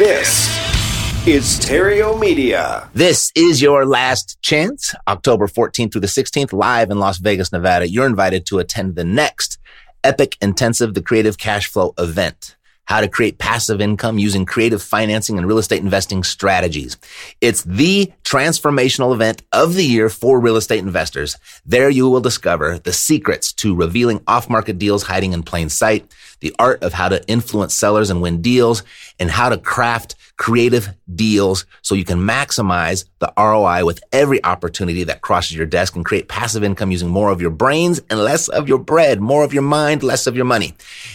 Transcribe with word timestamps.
This 0.00 0.48
is 1.26 1.60
Terrio 1.60 2.18
Media. 2.18 2.88
This 2.94 3.30
is 3.36 3.60
your 3.60 3.84
last 3.84 4.40
chance. 4.40 4.94
October 5.06 5.46
14th 5.46 5.92
through 5.92 6.00
the 6.00 6.06
16th, 6.06 6.54
live 6.54 6.90
in 6.90 6.98
Las 6.98 7.18
Vegas, 7.18 7.52
Nevada. 7.52 7.86
You're 7.86 8.06
invited 8.06 8.46
to 8.46 8.60
attend 8.60 8.94
the 8.94 9.04
next 9.04 9.58
Epic 10.02 10.38
Intensive, 10.40 10.94
the 10.94 11.02
Creative 11.02 11.36
Cash 11.36 11.66
Flow 11.66 11.92
event 11.98 12.56
how 12.90 13.00
to 13.00 13.06
create 13.06 13.38
passive 13.38 13.80
income 13.80 14.18
using 14.18 14.44
creative 14.44 14.82
financing 14.82 15.38
and 15.38 15.46
real 15.46 15.58
estate 15.58 15.80
investing 15.80 16.24
strategies. 16.24 16.96
It's 17.40 17.62
the 17.62 18.12
transformational 18.24 19.14
event 19.14 19.42
of 19.52 19.74
the 19.74 19.84
year 19.84 20.08
for 20.08 20.40
real 20.40 20.56
estate 20.56 20.80
investors. 20.80 21.36
There 21.64 21.88
you 21.88 22.08
will 22.08 22.20
discover 22.20 22.80
the 22.80 22.92
secrets 22.92 23.52
to 23.62 23.76
revealing 23.76 24.24
off-market 24.26 24.76
deals 24.78 25.04
hiding 25.04 25.34
in 25.34 25.44
plain 25.44 25.68
sight, 25.68 26.10
the 26.40 26.54
art 26.58 26.82
of 26.82 26.92
how 26.92 27.08
to 27.08 27.26
influence 27.28 27.74
sellers 27.74 28.10
and 28.10 28.22
win 28.22 28.42
deals, 28.42 28.82
and 29.18 29.30
how 29.30 29.48
to 29.48 29.58
craft 29.58 30.16
creative 30.36 30.88
deals 31.14 31.66
so 31.82 31.94
you 31.94 32.04
can 32.04 32.18
maximize 32.18 33.04
the 33.18 33.30
ROI 33.36 33.84
with 33.84 34.02
every 34.10 34.42
opportunity 34.42 35.04
that 35.04 35.20
crosses 35.20 35.54
your 35.54 35.66
desk 35.66 35.94
and 35.94 36.04
create 36.04 36.28
passive 36.28 36.64
income 36.64 36.90
using 36.90 37.10
more 37.10 37.30
of 37.30 37.42
your 37.42 37.50
brains 37.50 38.00
and 38.08 38.18
less 38.18 38.48
of 38.48 38.66
your 38.66 38.78
bread, 38.78 39.20
more 39.20 39.44
of 39.44 39.52
your 39.52 39.62
mind, 39.62 40.02
less 40.02 40.26
of 40.26 40.34
your 40.34 40.46
money. 40.46 40.72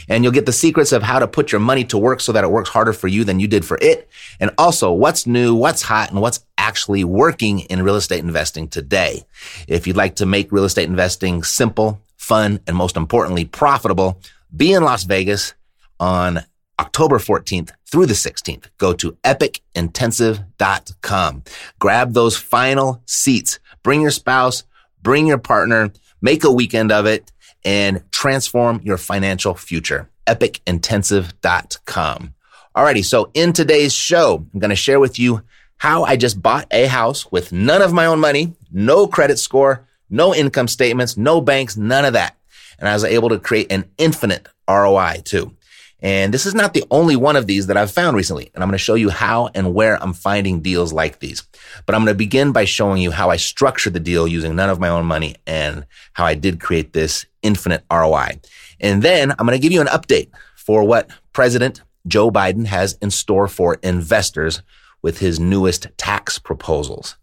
And 0.08 0.24
you'll 0.24 0.32
get 0.32 0.46
the 0.46 0.52
secrets 0.52 0.92
of 0.92 1.02
how 1.02 1.18
to 1.18 1.28
put 1.28 1.52
your 1.52 1.60
money 1.60 1.84
to 1.86 1.98
work 1.98 2.22
so 2.22 2.34
that 2.34 2.44
it 2.44 2.52
works 2.52 2.70
harder 2.70 2.94
for 2.94 3.08
you 3.08 3.24
than 3.24 3.40
you 3.40 3.48
did 3.48 3.66
for 3.66 3.80
it. 3.82 4.08
And 4.40 4.52
also 4.60 4.92
what's 4.92 5.26
new, 5.26 5.56
what's 5.56 5.82
hot, 5.82 6.12
and 6.12 6.22
what's 6.22 6.42
actually 6.60 7.04
working 7.04 7.62
in 7.62 7.82
real 7.82 7.96
estate 7.96 8.24
investing 8.24 8.68
today. 8.68 9.24
If 9.68 9.88
you'd 9.88 9.98
like 9.98 10.18
to 10.18 10.28
make 10.28 10.52
real 10.52 10.66
estate 10.66 10.88
investing 10.88 11.42
simple, 11.44 12.00
fun, 12.16 12.60
and 12.68 12.76
most 12.78 12.96
importantly, 12.96 13.46
profitable, 13.46 14.20
be 14.56 14.74
in 14.74 14.84
Las 14.84 15.04
Vegas 15.04 15.54
on 16.00 16.44
October 16.80 17.18
14th 17.18 17.72
through 17.90 18.06
the 18.06 18.14
16th. 18.14 18.68
Go 18.78 18.94
to 18.94 19.14
epicintensive.com. 19.24 21.44
Grab 21.80 22.14
those 22.14 22.38
final 22.38 23.02
seats. 23.06 23.60
Bring 23.84 24.02
your 24.02 24.12
spouse, 24.12 24.64
bring 25.02 25.28
your 25.28 25.38
partner, 25.38 25.92
make 26.22 26.44
a 26.44 26.52
weekend 26.52 26.92
of 26.92 27.06
it 27.06 27.32
and 27.64 28.04
transform 28.12 28.82
your 28.84 28.98
financial 28.98 29.56
future. 29.56 30.10
epicintensive.com. 30.28 32.34
Alrighty. 32.76 33.06
So 33.06 33.32
in 33.34 33.54
today's 33.54 33.94
show, 33.94 34.46
I'm 34.54 34.60
going 34.60 34.70
to 34.70 34.76
share 34.76 35.00
with 35.00 35.18
you 35.18 35.42
how 35.78 36.04
I 36.04 36.18
just 36.18 36.42
bought 36.42 36.68
a 36.72 36.88
house 36.88 37.32
with 37.32 37.52
none 37.52 37.82
of 37.82 37.94
my 37.94 38.06
own 38.06 38.20
money, 38.20 38.54
no 38.72 39.08
credit 39.08 39.40
score, 39.40 39.88
no 40.10 40.34
income 40.34 40.68
statements, 40.68 41.16
no 41.16 41.42
banks, 41.42 41.78
none 41.78 42.06
of 42.06 42.14
that. 42.14 42.36
And 42.80 42.88
I 42.88 42.94
was 42.94 43.04
able 43.04 43.30
to 43.30 43.40
create 43.40 43.72
an 43.72 43.86
infinite 43.98 44.48
ROI 44.68 45.22
too. 45.24 45.56
And 46.02 46.34
this 46.34 46.46
is 46.46 46.54
not 46.54 46.74
the 46.74 46.84
only 46.92 47.16
one 47.16 47.36
of 47.36 47.48
these 47.48 47.68
that 47.68 47.78
I've 47.78 47.92
found 47.92 48.16
recently. 48.16 48.52
And 48.54 48.64
I'm 48.64 48.70
going 48.70 48.78
to 48.78 48.84
show 48.84 48.94
you 48.94 49.10
how 49.10 49.50
and 49.56 49.74
where 49.74 50.02
I'm 50.04 50.14
finding 50.14 50.62
deals 50.62 50.94
like 50.94 51.20
these. 51.20 51.48
But 51.86 51.96
I'm 51.96 52.02
going 52.02 52.14
to 52.14 52.18
begin 52.18 52.52
by 52.52 52.66
showing 52.66 53.02
you 53.02 53.12
how 53.12 53.30
I 53.30 53.38
structured 53.38 53.94
the 53.94 54.00
deal 54.00 54.28
using 54.28 54.56
none 54.56 54.70
of 54.70 54.80
my 54.80 54.90
own 54.90 55.06
money 55.06 55.36
and 55.48 55.86
how 56.14 56.26
I 56.26 56.36
did 56.36 56.60
create 56.60 56.94
this 56.94 57.26
infinite 57.42 57.84
ROI. 57.92 58.40
And 58.80 59.02
then 59.02 59.32
I'm 59.32 59.48
going 59.48 59.58
to 59.58 59.62
give 59.62 59.72
you 59.72 59.82
an 59.82 59.88
update 59.88 60.30
for 60.56 60.84
what 60.84 61.10
President 61.34 61.82
Joe 62.08 62.30
Biden 62.30 62.68
has 62.68 62.98
in 63.02 63.10
store 63.10 63.48
for 63.48 63.80
investors 63.82 64.62
with 65.02 65.20
his 65.20 65.40
newest 65.40 65.88
tax 65.98 66.38
proposals. 66.38 67.16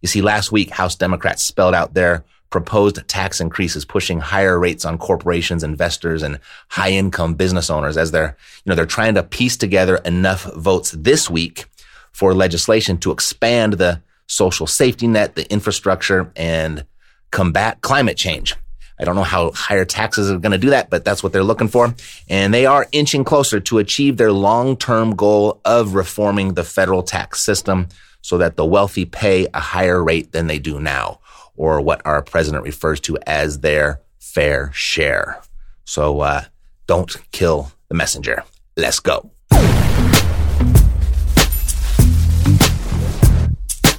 You 0.00 0.08
see, 0.08 0.22
last 0.22 0.50
week, 0.50 0.70
House 0.70 0.96
Democrats 0.96 1.42
spelled 1.42 1.74
out 1.74 1.94
their 1.94 2.24
proposed 2.50 3.06
tax 3.08 3.40
increases 3.40 3.84
pushing 3.84 4.18
higher 4.18 4.58
rates 4.58 4.84
on 4.84 4.98
corporations, 4.98 5.62
investors, 5.62 6.22
and 6.22 6.40
high 6.68 6.90
income 6.90 7.34
business 7.34 7.70
owners 7.70 7.96
as 7.96 8.10
they're, 8.10 8.36
you 8.64 8.70
know, 8.70 8.74
they're 8.74 8.86
trying 8.86 9.14
to 9.14 9.22
piece 9.22 9.56
together 9.56 9.96
enough 9.98 10.44
votes 10.54 10.90
this 10.90 11.30
week 11.30 11.66
for 12.12 12.34
legislation 12.34 12.98
to 12.98 13.12
expand 13.12 13.74
the 13.74 14.02
social 14.26 14.66
safety 14.66 15.06
net, 15.06 15.36
the 15.36 15.50
infrastructure, 15.50 16.32
and 16.36 16.84
combat 17.30 17.80
climate 17.80 18.16
change. 18.16 18.54
I 18.98 19.04
don't 19.04 19.14
know 19.16 19.22
how 19.22 19.52
higher 19.52 19.86
taxes 19.86 20.30
are 20.30 20.38
going 20.38 20.52
to 20.52 20.58
do 20.58 20.70
that, 20.70 20.90
but 20.90 21.04
that's 21.04 21.22
what 21.22 21.32
they're 21.32 21.42
looking 21.42 21.68
for. 21.68 21.94
And 22.28 22.52
they 22.52 22.66
are 22.66 22.86
inching 22.92 23.24
closer 23.24 23.58
to 23.60 23.78
achieve 23.78 24.18
their 24.18 24.32
long-term 24.32 25.16
goal 25.16 25.60
of 25.64 25.94
reforming 25.94 26.52
the 26.52 26.64
federal 26.64 27.02
tax 27.02 27.40
system 27.40 27.88
so 28.20 28.36
that 28.38 28.56
the 28.56 28.66
wealthy 28.66 29.06
pay 29.06 29.46
a 29.54 29.60
higher 29.60 30.02
rate 30.04 30.32
than 30.32 30.48
they 30.48 30.58
do 30.58 30.78
now 30.78 31.20
or 31.60 31.78
what 31.78 32.00
our 32.06 32.22
president 32.22 32.64
refers 32.64 32.98
to 33.00 33.18
as 33.26 33.60
their 33.60 34.00
fair 34.18 34.70
share. 34.72 35.38
So 35.84 36.20
uh, 36.20 36.44
don't 36.86 37.14
kill 37.32 37.70
the 37.88 37.94
messenger. 37.94 38.44
Let's 38.78 38.98
go. 38.98 39.30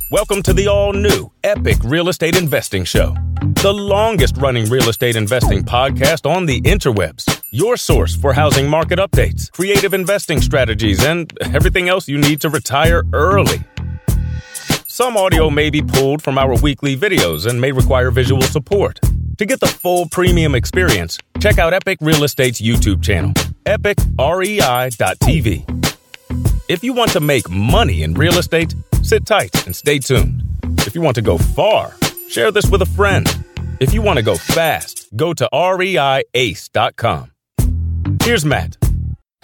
Welcome 0.09 0.41
to 0.41 0.53
the 0.53 0.67
all 0.67 0.91
new 0.91 1.31
Epic 1.43 1.77
Real 1.83 2.09
Estate 2.09 2.35
Investing 2.35 2.83
Show, 2.83 3.15
the 3.61 3.71
longest 3.71 4.37
running 4.37 4.67
real 4.67 4.89
estate 4.89 5.15
investing 5.15 5.63
podcast 5.63 6.27
on 6.29 6.47
the 6.47 6.61
interwebs. 6.61 7.41
Your 7.51 7.77
source 7.77 8.15
for 8.15 8.33
housing 8.33 8.67
market 8.67 8.97
updates, 8.97 9.51
creative 9.51 9.93
investing 9.93 10.41
strategies, 10.41 11.03
and 11.03 11.31
everything 11.53 11.89
else 11.89 12.07
you 12.07 12.17
need 12.17 12.41
to 12.41 12.49
retire 12.49 13.03
early. 13.13 13.59
Some 15.01 15.17
audio 15.17 15.49
may 15.49 15.71
be 15.71 15.81
pulled 15.81 16.21
from 16.21 16.37
our 16.37 16.55
weekly 16.61 16.95
videos 16.95 17.47
and 17.47 17.59
may 17.59 17.71
require 17.71 18.11
visual 18.11 18.43
support. 18.43 18.99
To 19.39 19.47
get 19.47 19.59
the 19.59 19.65
full 19.65 20.07
premium 20.07 20.53
experience, 20.53 21.17
check 21.39 21.57
out 21.57 21.73
Epic 21.73 21.97
Real 22.01 22.23
Estate's 22.23 22.61
YouTube 22.61 23.01
channel, 23.01 23.33
epicrei.tv. 23.65 24.93
If 26.69 26.83
you 26.83 26.93
want 26.93 27.09
to 27.13 27.19
make 27.19 27.49
money 27.49 28.03
in 28.03 28.13
real 28.13 28.37
estate, 28.37 28.75
sit 29.01 29.25
tight 29.25 29.65
and 29.65 29.75
stay 29.75 29.97
tuned. 29.97 30.43
If 30.85 30.93
you 30.93 31.01
want 31.01 31.15
to 31.15 31.23
go 31.23 31.39
far, 31.39 31.95
share 32.29 32.51
this 32.51 32.69
with 32.69 32.83
a 32.83 32.91
friend. 32.97 33.25
If 33.79 33.95
you 33.95 34.03
want 34.03 34.17
to 34.17 34.23
go 34.23 34.35
fast, 34.35 35.07
go 35.15 35.33
to 35.33 35.49
reiace.com. 35.51 37.31
Here's 38.21 38.45
Matt. 38.45 38.77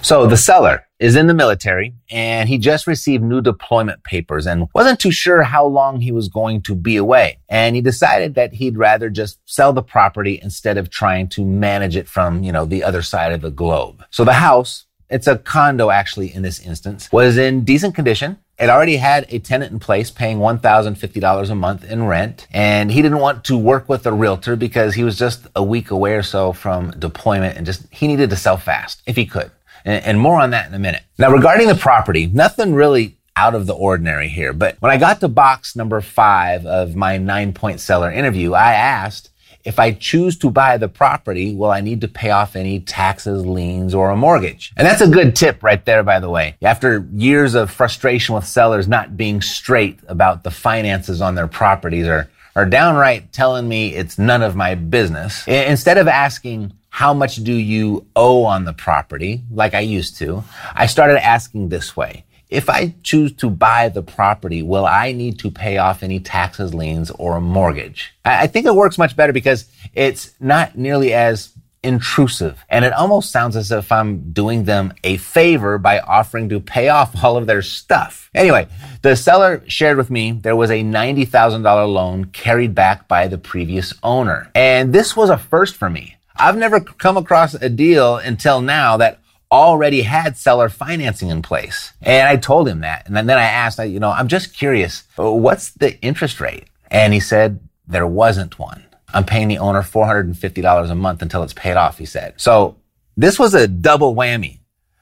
So 0.04 0.28
the 0.28 0.38
seller 0.38 0.86
is 1.00 1.16
in 1.16 1.26
the 1.26 1.34
military 1.34 1.96
and 2.12 2.48
he 2.48 2.60
just 2.60 2.86
received 2.86 3.24
new 3.24 3.42
deployment 3.42 4.04
papers 4.04 4.46
and 4.46 4.68
wasn't 4.74 5.00
too 5.00 5.12
sure 5.12 5.42
how 5.42 5.66
long 5.66 6.02
he 6.02 6.12
was 6.12 6.30
going 6.30 6.62
to 6.64 6.76
be 6.76 6.98
away. 6.98 7.40
And 7.50 7.76
he 7.76 7.82
decided 7.82 8.36
that 8.36 8.54
he'd 8.54 8.78
rather 8.78 9.10
just 9.10 9.40
sell 9.46 9.74
the 9.74 9.82
property 9.82 10.40
instead 10.42 10.78
of 10.78 10.92
trying 10.92 11.30
to 11.30 11.44
manage 11.44 11.96
it 11.96 12.08
from, 12.08 12.44
you 12.44 12.52
know, 12.52 12.66
the 12.66 12.84
other 12.84 13.02
side 13.02 13.32
of 13.32 13.42
the 13.42 13.50
globe. 13.50 14.04
So 14.12 14.24
the 14.24 14.34
house, 14.34 14.86
it's 15.10 15.28
a 15.28 15.38
condo 15.38 15.90
actually 15.90 16.34
in 16.34 16.44
this 16.44 16.60
instance, 16.60 17.12
was 17.12 17.38
in 17.38 17.64
decent 17.64 17.96
condition. 17.96 18.38
It 18.60 18.70
already 18.70 18.98
had 18.98 19.26
a 19.30 19.40
tenant 19.40 19.72
in 19.72 19.80
place 19.80 20.10
paying 20.10 20.38
$1,050 20.38 21.50
a 21.50 21.56
month 21.56 21.84
in 21.84 22.06
rent. 22.06 22.48
And 22.52 22.92
he 22.92 23.02
didn't 23.02 23.20
want 23.20 23.44
to 23.46 23.58
work 23.58 23.90
with 23.90 24.06
a 24.06 24.14
realtor 24.14 24.56
because 24.56 24.94
he 24.94 25.04
was 25.04 25.18
just 25.18 25.48
a 25.56 25.64
week 25.64 25.90
away 25.92 26.14
or 26.14 26.24
so 26.24 26.54
from 26.54 26.92
deployment 26.92 27.58
and 27.58 27.66
just, 27.66 27.86
he 27.92 28.08
needed 28.08 28.30
to 28.30 28.36
sell 28.36 28.58
fast 28.58 29.02
if 29.06 29.16
he 29.16 29.26
could 29.26 29.52
and, 29.88 30.06
and 30.06 30.20
more 30.20 30.40
on 30.40 30.52
that 30.52 30.68
in 30.68 30.76
a 30.76 30.80
minute. 30.80 31.04
Now, 31.18 31.32
regarding 31.32 31.68
the 31.68 31.76
property, 31.76 32.28
nothing 32.28 32.76
really 32.76 33.18
out 33.36 33.56
of 33.56 33.66
the 33.66 33.74
ordinary 33.74 34.30
here. 34.30 34.54
But 34.54 34.76
when 34.80 34.92
I 34.92 34.98
got 34.98 35.20
to 35.22 35.28
box 35.28 35.76
number 35.76 36.02
five 36.02 36.66
of 36.66 36.96
my 36.96 37.18
nine 37.18 37.54
point 37.54 37.80
seller 37.80 38.12
interview, 38.12 38.54
I 38.54 38.74
asked, 38.74 39.30
if 39.64 39.80
I 39.80 39.92
choose 39.92 40.38
to 40.40 40.50
buy 40.50 40.78
the 40.78 40.88
property, 40.88 41.54
will 41.54 41.72
I 41.72 41.82
need 41.82 42.02
to 42.02 42.08
pay 42.08 42.30
off 42.32 42.56
any 42.56 42.80
taxes, 42.80 43.46
liens, 43.46 43.94
or 43.94 44.10
a 44.10 44.16
mortgage? 44.16 44.72
And 44.78 44.88
that's 44.88 45.02
a 45.02 45.10
good 45.10 45.36
tip 45.36 45.62
right 45.62 45.84
there, 45.84 46.04
by 46.04 46.20
the 46.20 46.30
way. 46.30 46.56
After 46.62 47.06
years 47.14 47.54
of 47.54 47.70
frustration 47.70 48.34
with 48.34 48.46
sellers 48.46 48.88
not 48.88 49.18
being 49.18 49.42
straight 49.42 50.00
about 50.08 50.44
the 50.44 50.52
finances 50.52 51.22
on 51.22 51.36
their 51.36 51.48
properties 51.48 52.08
or, 52.08 52.30
are 52.56 52.66
downright 52.66 53.32
telling 53.32 53.68
me 53.68 53.94
it's 53.94 54.18
none 54.18 54.42
of 54.42 54.56
my 54.56 54.74
business, 54.74 55.48
instead 55.48 56.00
of 56.00 56.08
asking, 56.08 56.74
how 56.90 57.14
much 57.14 57.38
do 57.38 57.54
you 57.54 58.06
owe 58.16 58.46
on 58.46 58.66
the 58.66 58.74
property, 58.74 59.44
like 59.52 59.74
I 59.74 59.82
used 59.82 60.18
to, 60.18 60.44
I 60.74 60.88
started 60.88 61.24
asking 61.24 61.70
this 61.70 61.96
way. 61.96 62.26
If 62.50 62.70
I 62.70 62.96
choose 63.04 63.34
to 63.34 63.50
buy 63.50 63.90
the 63.90 64.02
property, 64.02 64.64
will 64.64 64.86
I 64.86 65.12
need 65.12 65.40
to 65.40 65.52
pay 65.52 65.78
off 65.78 66.02
any 66.02 66.20
taxes, 66.22 66.74
liens, 66.74 67.12
or 67.12 67.36
a 67.36 67.42
mortgage? 67.42 68.14
I 68.24 68.48
think 68.48 68.66
it 68.66 68.74
works 68.74 68.98
much 68.98 69.18
better 69.18 69.34
because 69.34 69.70
it's 69.94 70.34
not 70.40 70.78
nearly 70.78 71.14
as 71.14 71.52
intrusive. 71.84 72.64
And 72.70 72.84
it 72.84 72.94
almost 72.94 73.32
sounds 73.32 73.56
as 73.56 73.72
if 73.72 73.92
I'm 73.92 74.32
doing 74.32 74.64
them 74.66 74.94
a 75.04 75.18
favor 75.18 75.78
by 75.78 76.00
offering 76.00 76.50
to 76.50 76.60
pay 76.60 76.90
off 76.90 77.24
all 77.24 77.38
of 77.38 77.48
their 77.48 77.62
stuff. 77.62 78.30
Anyway, 78.34 78.68
the 79.02 79.16
seller 79.16 79.64
shared 79.68 79.98
with 79.98 80.10
me 80.10 80.32
there 80.32 80.56
was 80.56 80.72
a 80.72 80.84
$90,000 80.84 81.64
loan 81.94 82.26
carried 82.26 82.76
back 82.76 83.08
by 83.08 83.28
the 83.28 83.38
previous 83.38 83.94
owner. 84.04 84.52
And 84.54 84.94
this 84.94 85.16
was 85.16 85.30
a 85.30 85.38
first 85.38 85.76
for 85.76 85.90
me. 85.90 86.17
I've 86.40 86.58
never 86.58 86.80
come 86.80 87.18
across 87.18 87.54
a 87.54 87.70
deal 87.70 88.18
until 88.18 88.62
now 88.62 88.98
that 88.98 89.20
already 89.52 90.02
had 90.02 90.38
seller 90.38 90.70
financing 90.70 91.30
in 91.30 91.42
place. 91.42 91.94
And 92.02 92.28
I 92.28 92.36
told 92.36 92.68
him 92.68 92.82
that. 92.82 93.08
And 93.08 93.16
then 93.16 93.30
I 93.30 93.44
asked, 93.44 93.80
you 93.80 94.00
know, 94.00 94.12
I'm 94.12 94.28
just 94.28 94.54
curious, 94.54 95.04
what's 95.16 95.72
the 95.72 96.00
interest 96.02 96.40
rate? 96.42 96.66
And 96.92 97.14
he 97.14 97.20
said 97.20 97.60
there 97.88 98.08
wasn't 98.08 98.60
one. 98.60 98.84
I'm 99.14 99.24
paying 99.24 99.48
the 99.48 99.60
owner 99.60 99.82
$450 99.82 100.90
a 100.90 100.96
month 100.96 101.22
until 101.22 101.44
it's 101.44 101.54
paid 101.54 101.78
off, 101.78 101.98
he 101.98 102.06
said. 102.06 102.34
So 102.38 102.76
this 103.16 103.40
was 103.40 103.54
a 103.54 103.68
double 103.68 104.16
whammy. 104.16 104.60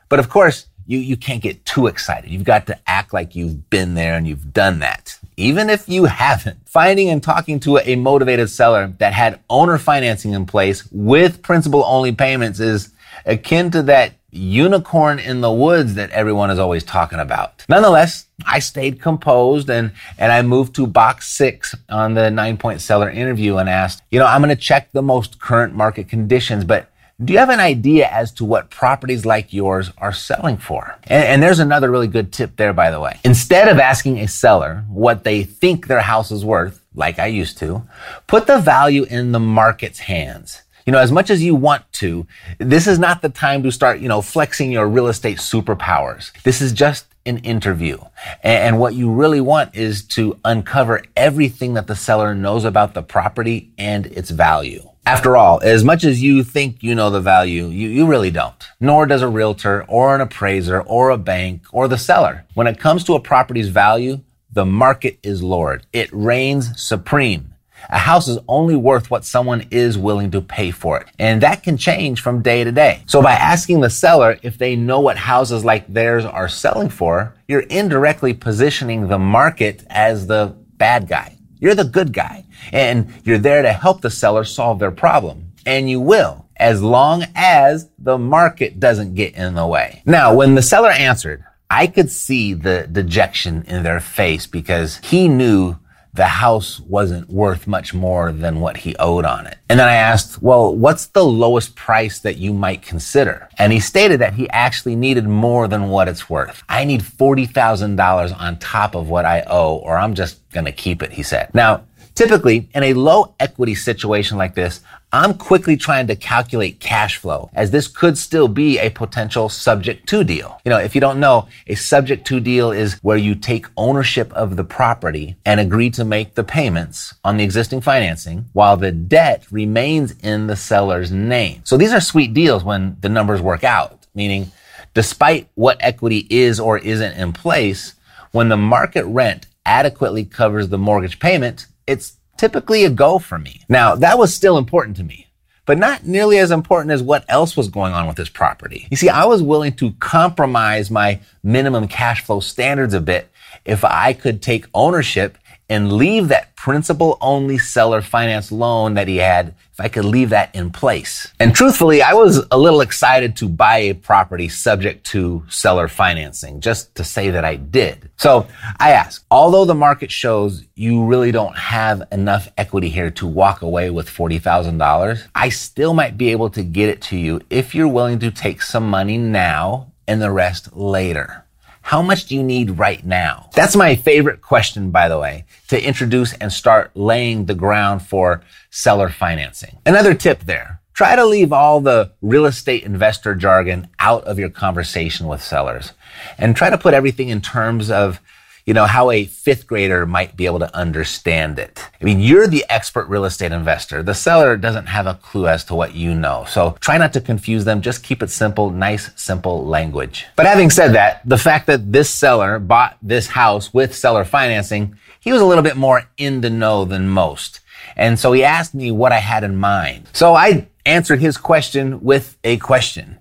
But 0.10 0.20
of 0.20 0.30
course, 0.30 0.68
you, 0.86 1.00
you 1.00 1.18
can't 1.18 1.42
get 1.42 1.66
too 1.66 1.88
excited. 1.88 2.30
You've 2.30 2.44
got 2.44 2.68
to 2.68 2.80
act 2.86 3.14
like 3.14 3.36
you've 3.36 3.70
been 3.70 3.96
there 3.96 4.16
and 4.16 4.28
you've 4.28 4.54
done 4.54 4.80
that. 4.80 5.18
Even 5.38 5.70
if 5.70 5.90
you 5.90 6.06
haven't. 6.06 6.58
Finding 6.68 7.10
and 7.10 7.22
talking 7.22 7.60
to 7.62 7.78
a 7.80 7.96
motivated 7.96 8.50
seller 8.50 8.94
that 9.00 9.14
had 9.14 9.40
owner 9.50 9.78
financing 9.78 10.34
in 10.34 10.46
place 10.46 10.88
with 10.92 11.42
principal 11.42 11.84
only 11.86 12.12
payments 12.12 12.60
is 12.60 12.92
akin 13.26 13.72
to 13.72 13.82
that 13.84 14.14
unicorn 14.32 15.18
in 15.18 15.42
the 15.42 15.52
woods 15.52 15.96
that 15.96 16.10
everyone 16.12 16.52
is 16.52 16.60
always 16.60 16.84
talking 16.84 17.20
about. 17.20 17.66
Nonetheless, 17.70 18.28
I 18.46 18.60
stayed 18.60 19.02
composed 19.02 19.70
and, 19.70 19.92
and 20.18 20.32
I 20.32 20.42
moved 20.42 20.76
to 20.76 20.88
box 20.88 21.30
six 21.30 21.74
on 21.90 22.14
the 22.14 22.30
nine 22.30 22.58
point 22.58 22.82
seller 22.82 23.10
interview 23.10 23.58
and 23.58 23.70
asked, 23.70 24.04
you 24.12 24.20
know, 24.20 24.26
I'm 24.26 24.42
going 24.42 24.56
to 24.56 24.62
check 24.62 24.92
the 24.92 25.02
most 25.02 25.40
current 25.40 25.74
market 25.74 26.10
conditions, 26.10 26.66
but 26.66 26.92
do 27.24 27.32
you 27.32 27.40
have 27.40 27.50
an 27.50 27.62
idea 27.62 28.08
as 28.10 28.32
to 28.34 28.46
what 28.46 28.70
properties 28.70 29.26
like 29.26 29.54
yours 29.54 29.90
are 29.98 30.12
selling 30.12 30.58
for? 30.58 30.98
And, 31.04 31.24
and, 31.24 31.44
there's 31.44 31.60
another 31.60 31.90
really 31.90 32.08
good 32.08 32.34
tip 32.34 32.58
there, 32.58 32.74
by 32.74 32.92
the 32.92 33.00
way. 33.00 33.20
Instead 33.24 33.70
of 33.70 33.80
asking 33.80 34.20
a 34.20 34.28
seller 34.28 34.84
what 34.90 35.24
they 35.24 35.44
think 35.44 35.88
their 35.88 36.02
house 36.02 36.30
is 36.30 36.44
worth, 36.44 36.82
like 36.94 37.18
I 37.18 37.28
used 37.28 37.58
to, 37.60 37.84
put 38.28 38.48
the 38.48 38.60
value 38.60 39.04
in 39.04 39.32
the 39.32 39.40
market's 39.40 40.00
hands. 40.00 40.62
You 40.86 40.92
know, 40.92 41.00
as 41.00 41.12
much 41.12 41.30
as 41.30 41.42
you 41.42 41.56
want 41.56 41.90
to, 41.94 42.28
this 42.60 42.86
is 42.86 43.00
not 43.00 43.22
the 43.22 43.30
time 43.30 43.64
to 43.64 43.72
start, 43.72 44.02
you 44.02 44.10
know, 44.10 44.22
flexing 44.22 44.72
your 44.72 44.88
real 44.88 45.08
estate 45.08 45.38
superpowers. 45.38 46.32
This 46.44 46.62
is 46.62 46.74
just 46.74 47.08
an 47.26 47.38
interview. 47.40 47.98
And, 48.44 48.78
what 48.78 48.94
you 48.94 49.10
really 49.10 49.42
want 49.42 49.74
is 49.74 50.04
to 50.10 50.38
uncover 50.44 51.02
everything 51.16 51.76
that 51.76 51.88
the 51.88 51.96
seller 51.96 52.36
knows 52.36 52.66
about 52.66 52.94
the 52.94 53.02
property 53.02 53.72
and 53.78 54.06
its 54.08 54.30
value. 54.30 54.90
After 55.08 55.38
all, 55.38 55.60
as 55.62 55.84
much 55.84 56.04
as 56.04 56.24
you 56.24 56.44
think 56.44 56.82
you 56.82 56.96
know 56.96 57.12
the 57.12 57.22
value, 57.22 57.68
you, 57.68 57.90
you 57.90 58.08
really 58.08 58.32
don't. 58.32 58.56
Nor 58.80 59.06
does 59.06 59.22
a 59.22 59.28
realtor 59.28 59.86
or 59.88 60.16
an 60.16 60.22
appraiser 60.22 60.82
or 60.82 61.12
a 61.12 61.18
bank 61.18 61.62
or 61.72 61.88
the 61.88 61.98
seller. 61.98 62.46
When 62.56 62.66
it 62.66 62.80
comes 62.80 63.04
to 63.04 63.14
a 63.14 63.20
property's 63.20 63.70
value, 63.70 64.22
the 64.52 64.66
market 64.66 65.20
is 65.22 65.44
Lord. 65.44 65.86
It 65.94 66.10
reigns 66.12 66.82
supreme. 66.82 67.54
A 67.90 68.00
house 68.00 68.28
is 68.28 68.40
only 68.48 68.76
worth 68.76 69.12
what 69.12 69.26
someone 69.26 69.68
is 69.70 69.96
willing 69.96 70.32
to 70.32 70.42
pay 70.42 70.72
for 70.72 71.00
it. 71.00 71.08
And 71.20 71.42
that 71.44 71.62
can 71.62 71.78
change 71.78 72.22
from 72.22 72.42
day 72.42 72.64
to 72.64 72.72
day. 72.72 73.04
So 73.06 73.22
by 73.22 73.34
asking 73.34 73.82
the 73.82 73.92
seller 73.92 74.40
if 74.42 74.58
they 74.58 74.76
know 74.76 75.02
what 75.02 75.18
houses 75.18 75.64
like 75.64 75.86
theirs 75.88 76.26
are 76.26 76.50
selling 76.50 76.90
for, 76.90 77.36
you're 77.48 77.60
indirectly 77.60 78.34
positioning 78.34 79.08
the 79.08 79.20
market 79.20 79.86
as 79.88 80.26
the 80.26 80.56
bad 80.78 81.08
guy. 81.08 81.35
You're 81.60 81.76
the 81.76 81.84
good 81.84 82.14
guy. 82.14 82.46
And 82.72 83.14
you're 83.24 83.38
there 83.38 83.62
to 83.62 83.74
help 83.74 84.02
the 84.02 84.10
seller 84.10 84.44
solve 84.44 84.80
their 84.80 84.92
problem. 84.92 85.52
And 85.66 85.90
you 85.90 86.00
will, 86.00 86.48
as 86.58 86.82
long 86.82 87.26
as 87.36 87.90
the 87.98 88.18
market 88.18 88.80
doesn't 88.80 89.16
get 89.16 89.36
in 89.36 89.56
the 89.56 89.66
way. 89.66 90.02
Now, 90.06 90.34
when 90.36 90.56
the 90.56 90.62
seller 90.62 90.92
answered, 90.92 91.44
I 91.70 91.88
could 91.88 92.12
see 92.12 92.54
the 92.54 92.88
dejection 92.92 93.64
in 93.64 93.84
their 93.84 94.00
face 94.00 94.46
because 94.46 94.98
he 94.98 95.28
knew 95.28 95.78
the 96.16 96.26
house 96.26 96.80
wasn't 96.80 97.30
worth 97.30 97.68
much 97.68 97.94
more 97.94 98.32
than 98.32 98.62
what 98.62 98.78
he 98.78 98.96
owed 98.96 99.26
on 99.26 99.46
it. 99.46 99.58
And 99.70 99.80
then 99.80 99.88
I 99.88 99.96
asked, 99.96 100.42
well, 100.42 100.74
what's 100.74 101.08
the 101.08 101.26
lowest 101.26 101.76
price 101.76 102.20
that 102.20 102.38
you 102.38 102.54
might 102.54 102.82
consider? 102.82 103.50
And 103.58 103.74
he 103.74 103.80
stated 103.80 104.22
that 104.22 104.34
he 104.34 104.50
actually 104.50 104.96
needed 104.96 105.28
more 105.28 105.68
than 105.68 105.90
what 105.90 106.08
it's 106.08 106.30
worth. 106.30 106.64
I 106.70 106.86
need 106.86 107.02
$40,000 107.02 108.40
on 108.40 108.58
top 108.60 108.96
of 108.96 109.10
what 109.10 109.26
I 109.26 109.44
owe, 109.48 109.76
or 109.76 109.98
I'm 109.98 110.16
just 110.16 110.48
going 110.50 110.66
to 110.66 110.72
keep 110.72 111.04
it, 111.04 111.12
he 111.12 111.24
said. 111.24 111.54
Now, 111.54 111.84
Typically, 112.16 112.70
in 112.74 112.82
a 112.82 112.94
low 112.94 113.36
equity 113.42 113.76
situation 113.76 114.38
like 114.38 114.56
this, 114.56 114.80
I'm 115.16 115.36
quickly 115.36 115.78
trying 115.78 116.08
to 116.08 116.16
calculate 116.18 116.82
cash 116.82 117.16
flow 117.16 117.50
as 117.54 117.72
this 117.72 117.88
could 117.88 118.18
still 118.18 118.50
be 118.50 118.78
a 118.80 118.90
potential 118.90 119.48
subject 119.48 120.10
to 120.10 120.26
deal. 120.26 120.60
You 120.66 120.72
know, 120.72 120.78
if 120.78 120.94
you 120.94 121.00
don't 121.00 121.22
know, 121.22 121.48
a 121.68 121.76
subject 121.76 122.28
to 122.28 122.42
deal 122.42 122.72
is 122.72 122.96
where 122.96 123.16
you 123.16 123.34
take 123.34 123.68
ownership 123.78 124.34
of 124.34 124.58
the 124.58 124.66
property 124.66 125.38
and 125.46 125.62
agree 125.62 125.90
to 125.92 126.04
make 126.04 126.36
the 126.36 126.44
payments 126.44 127.14
on 127.24 127.38
the 127.38 127.46
existing 127.46 127.80
financing 127.80 128.50
while 128.52 128.76
the 128.76 128.92
debt 128.92 129.46
remains 129.52 130.12
in 130.22 130.48
the 130.48 130.58
seller's 130.58 131.14
name. 131.14 131.62
So 131.64 131.78
these 131.78 131.94
are 131.94 132.02
sweet 132.02 132.34
deals 132.34 132.66
when 132.66 132.98
the 133.00 133.08
numbers 133.08 133.42
work 133.42 133.64
out, 133.64 134.06
meaning 134.16 134.52
despite 134.94 135.48
what 135.56 135.78
equity 135.80 136.28
is 136.30 136.60
or 136.60 136.78
isn't 136.78 137.18
in 137.18 137.32
place, 137.32 137.94
when 138.34 138.50
the 138.50 138.58
market 138.58 139.06
rent 139.06 139.48
adequately 139.66 140.26
covers 140.26 140.68
the 140.68 140.78
mortgage 140.78 141.20
payment, 141.20 141.68
it's 141.88 142.18
typically 142.38 142.84
a 142.86 142.90
go 142.90 143.20
for 143.20 143.38
me. 143.38 143.62
Now, 143.70 143.96
that 143.96 144.18
was 144.18 144.34
still 144.34 144.58
important 144.58 144.98
to 144.98 145.04
me, 145.04 145.28
but 145.66 145.78
not 145.78 146.06
nearly 146.06 146.38
as 146.38 146.52
important 146.52 146.92
as 146.92 147.02
what 147.02 147.26
else 147.30 147.56
was 147.56 147.70
going 147.70 147.94
on 147.94 148.08
with 148.08 148.18
this 148.18 148.30
property. 148.30 148.88
You 148.90 148.98
see, 148.98 149.10
I 149.10 149.26
was 149.26 149.42
willing 149.42 149.74
to 149.78 149.92
compromise 149.94 150.92
my 150.92 151.20
minimum 151.44 151.88
cash 151.88 152.22
flow 152.22 152.40
standards 152.40 152.94
a 152.94 153.02
bit 153.02 153.30
if 153.66 153.84
I 153.84 154.14
could 154.14 154.42
take 154.42 154.68
ownership 154.74 155.38
and 155.70 155.94
leave 155.94 156.28
that 156.28 156.56
principal 156.56 157.18
only 157.22 157.58
seller 157.58 158.02
finance 158.02 158.52
loan 158.52 158.96
that 158.96 159.08
he 159.08 159.18
had, 159.18 159.54
if 159.72 159.80
I 159.80 159.88
could 159.88 160.06
leave 160.06 160.30
that 160.30 160.54
in 160.56 160.72
place. 160.72 161.32
And 161.40 161.54
truthfully, 161.54 162.02
I 162.02 162.14
was 162.14 162.46
a 162.50 162.58
little 162.58 162.82
excited 162.82 163.36
to 163.38 163.50
buy 163.50 163.78
a 163.78 163.94
property 163.94 164.48
subject 164.48 165.06
to 165.08 165.44
seller 165.50 165.88
financing, 165.88 166.62
just 166.62 166.96
to 166.96 167.04
say 167.04 167.30
that 167.30 167.46
I 167.46 167.56
did. 167.56 168.10
So 168.18 168.48
I 168.80 168.92
ask, 168.92 169.26
although 169.30 169.66
the 169.66 169.76
market 169.76 170.12
shows 170.12 170.64
you 170.76 171.06
really 171.06 171.32
don't 171.32 171.58
have 171.58 172.04
enough 172.12 172.48
equity 172.58 172.90
here 172.90 173.12
to 173.12 173.28
walk 173.28 173.62
away 173.62 173.90
with 173.90 174.10
$40,000, 174.10 175.28
I 175.36 175.50
still 175.50 175.94
might 175.94 176.18
be 176.18 176.30
able 176.30 176.50
to 176.52 176.64
get 176.64 176.90
it 176.90 177.02
to 177.04 177.18
you 177.18 177.42
if 177.50 177.76
you're 177.76 177.88
willing 177.88 178.20
to 178.20 178.32
take 178.32 178.62
some 178.62 178.90
money 178.90 179.18
now 179.18 179.92
and 180.08 180.22
the 180.22 180.32
rest 180.32 180.76
later. 180.76 181.45
How 181.86 182.02
much 182.02 182.26
do 182.26 182.34
you 182.34 182.42
need 182.42 182.80
right 182.80 183.06
now? 183.06 183.52
That's 183.54 183.76
my 183.76 183.94
favorite 183.94 184.42
question, 184.42 184.90
by 184.90 185.08
the 185.08 185.20
way, 185.20 185.46
to 185.68 185.80
introduce 185.80 186.34
and 186.34 186.52
start 186.52 186.90
laying 186.96 187.46
the 187.46 187.54
ground 187.54 188.02
for 188.02 188.42
seller 188.72 189.08
financing. 189.08 189.78
Another 189.86 190.16
tip 190.16 190.46
there. 190.46 190.82
Try 190.96 191.16
to 191.16 191.24
leave 191.24 191.54
all 191.54 191.82
the 191.82 192.12
real 192.24 192.48
estate 192.48 192.86
investor 192.86 193.36
jargon 193.36 193.88
out 194.00 194.24
of 194.24 194.40
your 194.40 194.50
conversation 194.50 195.28
with 195.28 195.44
sellers 195.44 195.92
and 196.40 196.56
try 196.56 196.72
to 196.72 196.78
put 196.80 196.96
everything 196.96 197.30
in 197.30 197.40
terms 197.40 197.92
of 197.92 198.20
you 198.66 198.74
know, 198.74 198.86
how 198.86 199.12
a 199.12 199.26
fifth 199.26 199.68
grader 199.68 200.08
might 200.08 200.36
be 200.36 200.48
able 200.48 200.60
to 200.60 200.76
understand 200.76 201.60
it. 201.60 201.88
I 202.02 202.04
mean, 202.04 202.20
you're 202.20 202.48
the 202.48 202.66
expert 202.68 203.08
real 203.08 203.26
estate 203.26 203.52
investor. 203.52 204.02
The 204.02 204.16
seller 204.16 204.58
doesn't 204.58 204.88
have 204.88 205.06
a 205.06 205.14
clue 205.14 205.48
as 205.48 205.64
to 205.66 205.76
what 205.76 205.94
you 205.94 206.16
know. 206.16 206.46
So 206.50 206.76
try 206.80 206.98
not 206.98 207.14
to 207.14 207.22
confuse 207.22 207.64
them. 207.64 207.82
Just 207.82 208.04
keep 208.04 208.24
it 208.24 208.32
simple, 208.32 208.72
nice, 208.72 209.12
simple 209.16 209.66
language. 209.66 210.26
But 210.36 210.48
having 210.48 210.72
said 210.72 210.94
that, 210.94 211.22
the 211.26 211.38
fact 211.38 211.68
that 211.68 211.92
this 211.92 212.10
seller 212.10 212.58
bought 212.58 212.98
this 213.04 213.28
house 213.28 213.72
with 213.72 213.96
seller 213.96 214.26
financing, 214.26 214.98
he 215.20 215.32
was 215.32 215.42
a 215.42 215.46
little 215.46 215.64
bit 215.64 215.78
more 215.78 216.10
in 216.18 216.42
the 216.42 216.50
know 216.50 216.86
than 216.86 217.08
most. 217.08 217.60
And 217.96 218.20
so 218.20 218.32
he 218.32 218.44
asked 218.44 218.74
me 218.74 218.90
what 218.90 219.12
I 219.12 219.20
had 219.20 219.44
in 219.44 219.56
mind. 219.58 220.08
So 220.12 220.34
I 220.34 220.68
answered 220.88 221.20
his 221.20 221.38
question 221.38 222.02
with 222.02 222.38
a 222.44 222.58
question. 222.58 223.20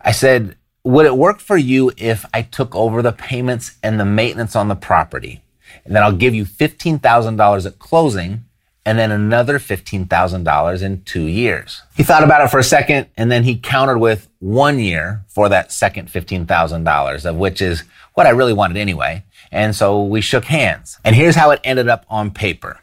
I 0.00 0.10
said, 0.10 0.56
would 0.84 1.06
it 1.06 1.16
work 1.16 1.40
for 1.40 1.56
you 1.56 1.92
if 1.96 2.24
I 2.34 2.42
took 2.42 2.74
over 2.74 3.02
the 3.02 3.12
payments 3.12 3.76
and 3.82 4.00
the 4.00 4.04
maintenance 4.04 4.56
on 4.56 4.68
the 4.68 4.74
property? 4.74 5.42
And 5.84 5.94
then 5.94 6.02
I'll 6.02 6.12
give 6.12 6.34
you 6.34 6.44
$15,000 6.44 7.66
at 7.66 7.78
closing 7.78 8.44
and 8.84 8.98
then 8.98 9.12
another 9.12 9.60
$15,000 9.60 10.82
in 10.82 11.02
two 11.04 11.22
years. 11.22 11.82
He 11.96 12.02
thought 12.02 12.24
about 12.24 12.44
it 12.44 12.50
for 12.50 12.58
a 12.58 12.64
second 12.64 13.06
and 13.16 13.30
then 13.30 13.44
he 13.44 13.56
countered 13.56 14.00
with 14.00 14.28
one 14.40 14.80
year 14.80 15.24
for 15.28 15.48
that 15.48 15.70
second 15.70 16.08
$15,000 16.08 17.24
of 17.24 17.36
which 17.36 17.62
is 17.62 17.84
what 18.14 18.26
I 18.26 18.30
really 18.30 18.52
wanted 18.52 18.76
anyway. 18.76 19.24
And 19.52 19.76
so 19.76 20.02
we 20.02 20.20
shook 20.20 20.46
hands. 20.46 20.98
And 21.04 21.14
here's 21.14 21.36
how 21.36 21.50
it 21.50 21.60
ended 21.62 21.88
up 21.88 22.04
on 22.08 22.32
paper. 22.32 22.80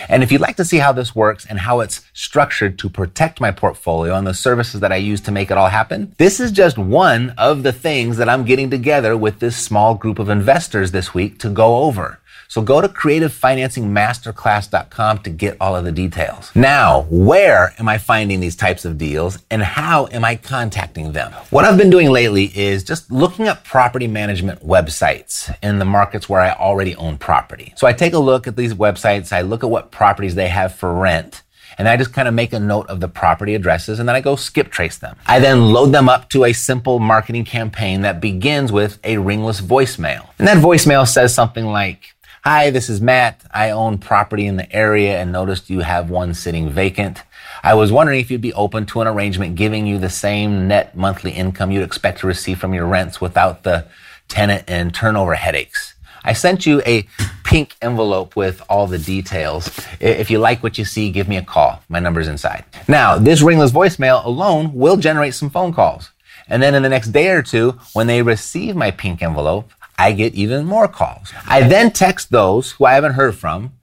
And 0.08 0.22
if 0.22 0.30
you'd 0.30 0.40
like 0.40 0.56
to 0.56 0.64
see 0.64 0.78
how 0.78 0.92
this 0.92 1.14
works 1.14 1.46
and 1.46 1.60
how 1.60 1.80
it's 1.80 2.02
structured 2.12 2.78
to 2.78 2.88
protect 2.88 3.40
my 3.40 3.50
portfolio 3.50 4.14
and 4.14 4.26
the 4.26 4.34
services 4.34 4.80
that 4.80 4.92
I 4.92 4.96
use 4.96 5.20
to 5.22 5.32
make 5.32 5.50
it 5.50 5.58
all 5.58 5.68
happen, 5.68 6.14
this 6.18 6.40
is 6.40 6.52
just 6.52 6.78
one 6.78 7.30
of 7.36 7.62
the 7.62 7.72
things 7.72 8.16
that 8.16 8.28
I'm 8.28 8.44
getting 8.44 8.70
together 8.70 9.16
with 9.16 9.38
this 9.38 9.56
small 9.56 9.94
group 9.94 10.18
of 10.18 10.28
investors 10.28 10.92
this 10.92 11.14
week 11.14 11.38
to 11.40 11.50
go 11.50 11.78
over. 11.78 12.20
So 12.50 12.60
go 12.62 12.80
to 12.80 12.88
creativefinancingmasterclass.com 12.88 15.18
to 15.18 15.30
get 15.30 15.56
all 15.60 15.76
of 15.76 15.84
the 15.84 15.92
details. 15.92 16.50
Now, 16.56 17.02
where 17.08 17.72
am 17.78 17.88
I 17.88 17.98
finding 17.98 18.40
these 18.40 18.56
types 18.56 18.84
of 18.84 18.98
deals 18.98 19.38
and 19.52 19.62
how 19.62 20.08
am 20.10 20.24
I 20.24 20.34
contacting 20.34 21.12
them? 21.12 21.30
What 21.50 21.64
I've 21.64 21.78
been 21.78 21.90
doing 21.90 22.10
lately 22.10 22.46
is 22.46 22.82
just 22.82 23.12
looking 23.12 23.46
up 23.46 23.62
property 23.62 24.08
management 24.08 24.66
websites 24.66 25.56
in 25.62 25.78
the 25.78 25.84
markets 25.84 26.28
where 26.28 26.40
I 26.40 26.50
already 26.50 26.96
own 26.96 27.18
property. 27.18 27.72
So 27.76 27.86
I 27.86 27.92
take 27.92 28.14
a 28.14 28.18
look 28.18 28.48
at 28.48 28.56
these 28.56 28.74
websites, 28.74 29.32
I 29.32 29.42
look 29.42 29.62
at 29.62 29.70
what 29.70 29.92
properties 29.92 30.34
they 30.34 30.48
have 30.48 30.74
for 30.74 30.92
rent. 30.92 31.44
And 31.78 31.88
I 31.88 31.96
just 31.96 32.12
kind 32.12 32.26
of 32.26 32.34
make 32.34 32.52
a 32.52 32.58
note 32.58 32.88
of 32.88 32.98
the 32.98 33.06
property 33.06 33.54
addresses 33.54 34.00
and 34.00 34.08
then 34.08 34.16
I 34.16 34.20
go 34.20 34.34
skip 34.34 34.72
trace 34.72 34.98
them. 34.98 35.14
I 35.24 35.38
then 35.38 35.66
load 35.66 35.92
them 35.92 36.08
up 36.08 36.28
to 36.30 36.46
a 36.46 36.52
simple 36.52 36.98
marketing 36.98 37.44
campaign 37.44 38.00
that 38.00 38.20
begins 38.20 38.72
with 38.72 38.98
a 39.04 39.18
ringless 39.18 39.60
voicemail. 39.60 40.28
And 40.40 40.48
that 40.48 40.58
voicemail 40.58 41.06
says 41.06 41.32
something 41.32 41.64
like, 41.64 42.16
Hi, 42.42 42.70
this 42.70 42.88
is 42.88 43.02
Matt. 43.02 43.42
I 43.50 43.68
own 43.68 43.98
property 43.98 44.46
in 44.46 44.56
the 44.56 44.74
area 44.74 45.20
and 45.20 45.30
noticed 45.30 45.68
you 45.68 45.80
have 45.80 46.08
one 46.08 46.32
sitting 46.32 46.70
vacant. 46.70 47.22
I 47.62 47.74
was 47.74 47.92
wondering 47.92 48.18
if 48.18 48.30
you'd 48.30 48.40
be 48.40 48.54
open 48.54 48.86
to 48.86 49.02
an 49.02 49.06
arrangement 49.06 49.56
giving 49.56 49.86
you 49.86 49.98
the 49.98 50.08
same 50.08 50.66
net 50.66 50.96
monthly 50.96 51.32
income 51.32 51.70
you'd 51.70 51.82
expect 51.82 52.20
to 52.20 52.26
receive 52.26 52.58
from 52.58 52.72
your 52.72 52.86
rents 52.86 53.20
without 53.20 53.62
the 53.62 53.86
tenant 54.28 54.64
and 54.68 54.94
turnover 54.94 55.34
headaches. 55.34 55.92
I 56.24 56.32
sent 56.32 56.64
you 56.64 56.80
a 56.86 57.06
pink 57.44 57.76
envelope 57.82 58.36
with 58.36 58.62
all 58.70 58.86
the 58.86 58.98
details. 58.98 59.70
If 60.00 60.30
you 60.30 60.38
like 60.38 60.62
what 60.62 60.78
you 60.78 60.86
see, 60.86 61.10
give 61.10 61.28
me 61.28 61.36
a 61.36 61.42
call. 61.42 61.82
My 61.90 62.00
number's 62.00 62.26
inside. 62.26 62.64
Now, 62.88 63.18
this 63.18 63.42
ringless 63.42 63.70
voicemail 63.70 64.24
alone 64.24 64.72
will 64.72 64.96
generate 64.96 65.34
some 65.34 65.50
phone 65.50 65.74
calls. 65.74 66.08
And 66.48 66.62
then 66.62 66.74
in 66.74 66.82
the 66.82 66.88
next 66.88 67.08
day 67.08 67.28
or 67.28 67.42
two, 67.42 67.78
when 67.92 68.06
they 68.06 68.22
receive 68.22 68.74
my 68.74 68.90
pink 68.90 69.20
envelope, 69.22 69.70
I 70.00 70.12
get 70.12 70.34
even 70.34 70.64
more 70.64 70.88
calls. 70.88 71.30
I 71.46 71.68
then 71.68 71.90
text 71.90 72.30
those 72.30 72.72
who 72.72 72.86
I 72.86 72.94
haven't 72.94 73.12
heard 73.12 73.34
from. 73.34 73.74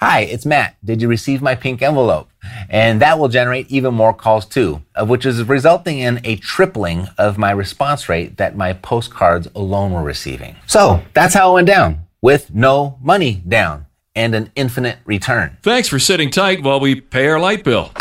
Hi, 0.00 0.20
it's 0.20 0.46
Matt. 0.46 0.74
Did 0.82 1.02
you 1.02 1.08
receive 1.08 1.42
my 1.42 1.54
pink 1.54 1.82
envelope? 1.82 2.30
And 2.70 3.02
that 3.02 3.18
will 3.18 3.28
generate 3.28 3.70
even 3.70 3.92
more 3.92 4.14
calls 4.14 4.46
too, 4.46 4.82
which 4.98 5.26
is 5.26 5.44
resulting 5.44 5.98
in 5.98 6.22
a 6.24 6.36
tripling 6.36 7.08
of 7.18 7.36
my 7.36 7.50
response 7.50 8.08
rate 8.08 8.38
that 8.38 8.56
my 8.56 8.72
postcards 8.72 9.48
alone 9.54 9.92
were 9.92 10.02
receiving. 10.02 10.56
So 10.66 11.02
that's 11.12 11.34
how 11.34 11.50
it 11.50 11.54
went 11.54 11.66
down 11.66 12.06
with 12.22 12.54
no 12.54 12.98
money 13.02 13.42
down 13.46 13.84
and 14.14 14.34
an 14.34 14.52
infinite 14.56 14.96
return. 15.04 15.58
Thanks 15.62 15.88
for 15.88 15.98
sitting 15.98 16.30
tight 16.30 16.62
while 16.62 16.80
we 16.80 17.02
pay 17.02 17.26
our 17.26 17.38
light 17.38 17.64
bill. 17.64 17.92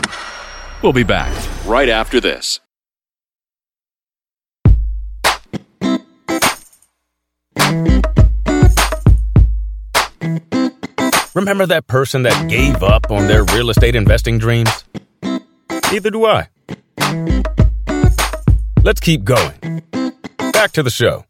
We'll 0.82 0.94
be 0.94 1.04
back 1.04 1.34
right 1.66 1.90
after 1.90 2.22
this. 2.22 2.62
Remember 11.36 11.66
that 11.66 11.86
person 11.88 12.24
that 12.24 12.50
gave 12.50 12.82
up 12.82 13.12
on 13.12 13.28
their 13.28 13.44
real 13.44 13.70
estate 13.70 13.96
investing 13.96 14.38
dreams? 14.38 14.86
Neither 15.92 16.10
do 16.10 16.26
I. 16.26 16.48
Let's 18.84 19.00
keep 19.02 19.24
going. 19.24 19.82
Back 20.54 20.72
to 20.72 20.84
the 20.84 20.90
show. 20.90 21.26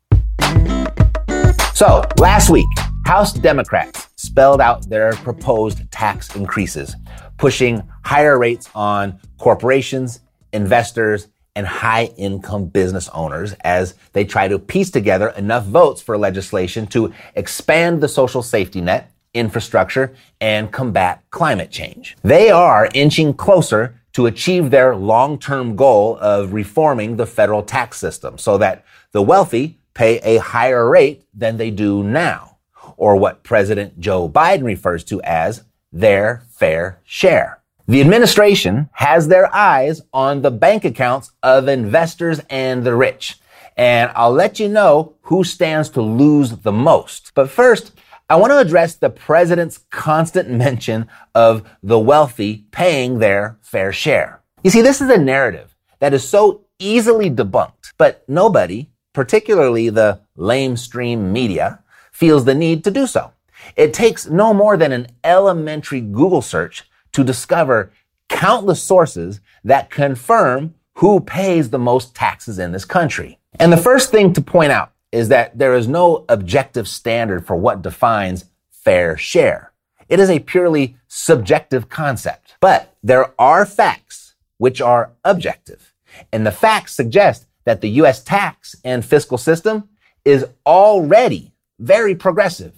So, 1.74 2.04
last 2.20 2.50
week, 2.50 2.68
House 3.06 3.34
Democrats 3.34 4.08
spelled 4.16 4.62
out 4.62 4.90
their 4.90 5.14
proposed 5.14 5.92
tax 5.92 6.36
increases, 6.36 6.96
pushing 7.38 7.82
higher 8.04 8.38
rates 8.38 8.70
on 8.76 9.20
corporations, 9.38 10.20
investors, 10.54 11.28
and 11.56 11.66
high 11.66 12.06
income 12.18 12.66
business 12.66 13.10
owners 13.14 13.54
as 13.62 13.96
they 14.14 14.26
try 14.26 14.48
to 14.48 14.60
piece 14.60 14.92
together 14.92 15.30
enough 15.30 15.66
votes 15.66 16.02
for 16.02 16.18
legislation 16.18 16.86
to 16.88 17.14
expand 17.36 18.02
the 18.02 18.08
social 18.08 18.44
safety 18.44 18.82
net, 18.82 19.12
infrastructure, 19.34 20.14
and 20.42 20.72
combat 20.72 21.24
climate 21.30 21.72
change. 21.72 22.18
They 22.24 22.52
are 22.52 22.90
inching 22.94 23.34
closer 23.34 24.00
to 24.14 24.28
achieve 24.28 24.70
their 24.70 24.96
long-term 24.96 25.76
goal 25.76 26.18
of 26.22 26.54
reforming 26.54 27.18
the 27.18 27.26
federal 27.26 27.62
tax 27.62 27.98
system 27.98 28.38
so 28.38 28.58
that 28.58 28.86
the 29.12 29.22
wealthy 29.22 29.78
pay 29.94 30.20
a 30.20 30.38
higher 30.38 30.90
rate 30.90 31.24
than 31.34 31.58
they 31.58 31.72
do 31.72 32.04
now, 32.04 32.58
or 32.98 33.16
what 33.16 33.44
President 33.44 34.00
Joe 34.00 34.30
Biden 34.30 34.64
refers 34.64 35.04
to 35.06 35.22
as 35.24 35.64
their 35.92 36.44
fair 36.50 37.00
share. 37.04 37.55
The 37.88 38.02
administration 38.02 38.90
has 38.94 39.28
their 39.28 39.54
eyes 39.54 40.02
on 40.12 40.42
the 40.42 40.50
bank 40.50 40.86
accounts 40.86 41.32
of 41.44 41.68
investors 41.68 42.42
and 42.50 42.84
the 42.84 42.96
rich. 42.96 43.38
And 43.78 44.12
I'll 44.16 44.32
let 44.32 44.60
you 44.60 44.68
know 44.68 45.14
who 45.22 45.44
stands 45.44 45.90
to 45.90 46.02
lose 46.02 46.50
the 46.50 46.72
most. 46.72 47.32
But 47.36 47.52
first, 47.52 47.92
I 48.28 48.38
want 48.38 48.50
to 48.52 48.58
address 48.58 48.96
the 48.96 49.12
president's 49.12 49.78
constant 49.92 50.50
mention 50.66 51.08
of 51.36 51.62
the 51.84 52.00
wealthy 52.00 52.66
paying 52.72 53.20
their 53.20 53.60
fair 53.62 53.94
share. 53.94 54.42
You 54.64 54.72
see, 54.72 54.82
this 54.82 55.00
is 55.00 55.12
a 55.12 55.18
narrative 55.18 55.76
that 56.00 56.14
is 56.14 56.28
so 56.28 56.62
easily 56.80 57.30
debunked, 57.30 57.94
but 58.00 58.28
nobody, 58.28 58.90
particularly 59.14 59.92
the 59.92 60.22
lamestream 60.36 61.32
media, 61.32 61.84
feels 62.12 62.46
the 62.46 62.56
need 62.56 62.84
to 62.86 62.90
do 62.90 63.06
so. 63.06 63.32
It 63.76 63.94
takes 63.94 64.26
no 64.26 64.56
more 64.56 64.76
than 64.76 64.92
an 64.92 65.06
elementary 65.24 66.02
Google 66.02 66.42
search 66.42 66.90
to 67.16 67.24
discover 67.24 67.94
countless 68.28 68.84
sources 68.84 69.40
that 69.64 69.90
confirm 69.90 70.76
who 70.96 71.22
pays 71.22 71.70
the 71.70 71.80
most 71.80 72.14
taxes 72.14 72.60
in 72.60 72.74
this 72.74 72.84
country. 72.84 73.40
And 73.58 73.72
the 73.72 73.78
first 73.78 74.12
thing 74.12 74.34
to 74.34 74.42
point 74.42 74.74
out 74.74 74.92
is 75.14 75.30
that 75.30 75.58
there 75.58 75.74
is 75.76 75.88
no 75.88 76.26
objective 76.28 76.90
standard 76.90 77.48
for 77.48 77.56
what 77.56 77.82
defines 77.82 78.46
fair 78.70 79.16
share. 79.16 79.72
It 80.10 80.20
is 80.20 80.30
a 80.30 80.40
purely 80.40 80.98
subjective 81.08 81.88
concept. 81.88 82.56
But 82.60 82.94
there 83.02 83.34
are 83.40 83.66
facts 83.66 84.36
which 84.58 84.82
are 84.82 85.14
objective. 85.24 85.94
And 86.34 86.46
the 86.46 86.52
facts 86.52 86.94
suggest 86.94 87.48
that 87.64 87.80
the 87.80 87.90
US 88.02 88.22
tax 88.22 88.76
and 88.84 89.06
fiscal 89.06 89.38
system 89.38 89.88
is 90.26 90.46
already 90.66 91.54
very 91.80 92.14
progressive 92.14 92.74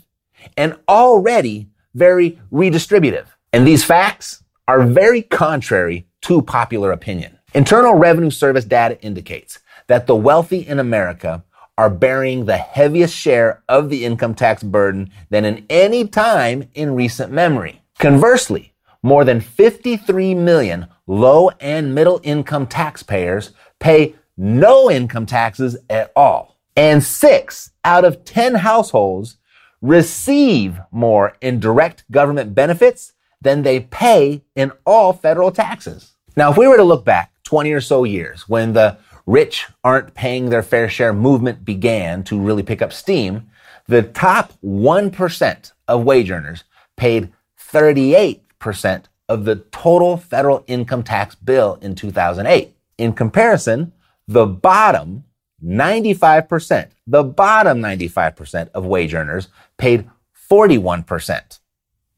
and 0.56 0.76
already 0.88 1.70
very 1.96 2.40
redistributive. 2.52 3.26
And 3.58 3.66
these 3.66 3.84
facts 3.84 4.44
are 4.68 4.84
very 4.84 5.24
contrary 5.24 6.06
to 6.22 6.44
popular 6.44 6.92
opinion. 6.92 7.40
Internal 7.56 7.96
Revenue 7.96 8.30
Service 8.30 8.66
data 8.66 9.02
indicates 9.02 9.58
that 9.88 10.06
the 10.06 10.16
wealthy 10.16 10.60
in 10.60 10.78
America 10.78 11.44
are 11.76 11.90
bearing 11.90 12.46
the 12.46 12.58
heaviest 12.58 13.16
share 13.16 13.64
of 13.68 13.90
the 13.90 14.06
income 14.06 14.36
tax 14.36 14.62
burden 14.62 15.10
than 15.32 15.44
in 15.44 15.66
any 15.72 16.08
time 16.08 16.70
in 16.76 16.94
recent 16.94 17.32
memory. 17.32 17.82
Conversely, 17.98 18.76
more 19.02 19.26
than 19.26 19.42
53 19.42 20.36
million 20.36 20.86
low 21.08 21.50
and 21.60 21.96
middle 21.96 22.22
income 22.22 22.68
taxpayers 22.68 23.54
pay 23.80 24.14
no 24.38 24.92
income 24.92 25.26
taxes 25.26 25.76
at 25.90 26.12
all. 26.16 26.60
And 26.76 27.04
six 27.04 27.72
out 27.84 28.06
of 28.06 28.24
10 28.24 28.54
households 28.54 29.38
receive 29.82 30.80
more 30.92 31.36
in 31.42 31.60
direct 31.60 32.04
government 32.12 32.54
benefits 32.54 33.14
than 33.42 33.62
they 33.62 33.80
pay 33.80 34.44
in 34.56 34.72
all 34.86 35.14
federal 35.14 35.52
taxes. 35.52 36.14
Now, 36.36 36.52
if 36.52 36.58
we 36.58 36.68
were 36.68 36.78
to 36.78 36.84
look 36.84 37.06
back 37.06 37.32
20 37.44 37.72
or 37.72 37.82
so 37.82 38.04
years 38.04 38.48
when 38.48 38.74
the 38.74 38.98
rich 39.26 39.68
aren't 39.84 40.14
paying 40.14 40.50
their 40.50 40.64
fair 40.64 40.90
share 40.90 41.14
movement 41.14 41.66
began 41.66 42.24
to 42.24 42.40
really 42.40 42.64
pick 42.64 42.82
up 42.82 42.94
steam, 42.94 43.50
the 43.88 44.04
top 44.04 44.54
1% 44.64 45.72
of 45.88 46.04
wage 46.04 46.32
earners 46.32 46.64
paid 46.96 47.32
38% 47.72 49.04
of 49.30 49.46
the 49.46 49.58
total 49.72 50.18
federal 50.18 50.64
income 50.68 51.04
tax 51.04 51.36
bill 51.36 51.78
in 51.82 51.96
2008. 51.96 52.74
In 52.98 53.14
comparison, 53.14 53.94
the 54.28 54.46
bottom 54.46 55.24
95%, 55.64 56.90
the 57.06 57.24
bottom 57.24 57.80
95% 57.80 58.70
of 58.74 58.86
wage 58.86 59.14
earners 59.14 59.48
paid 59.78 60.10
41% 60.50 61.60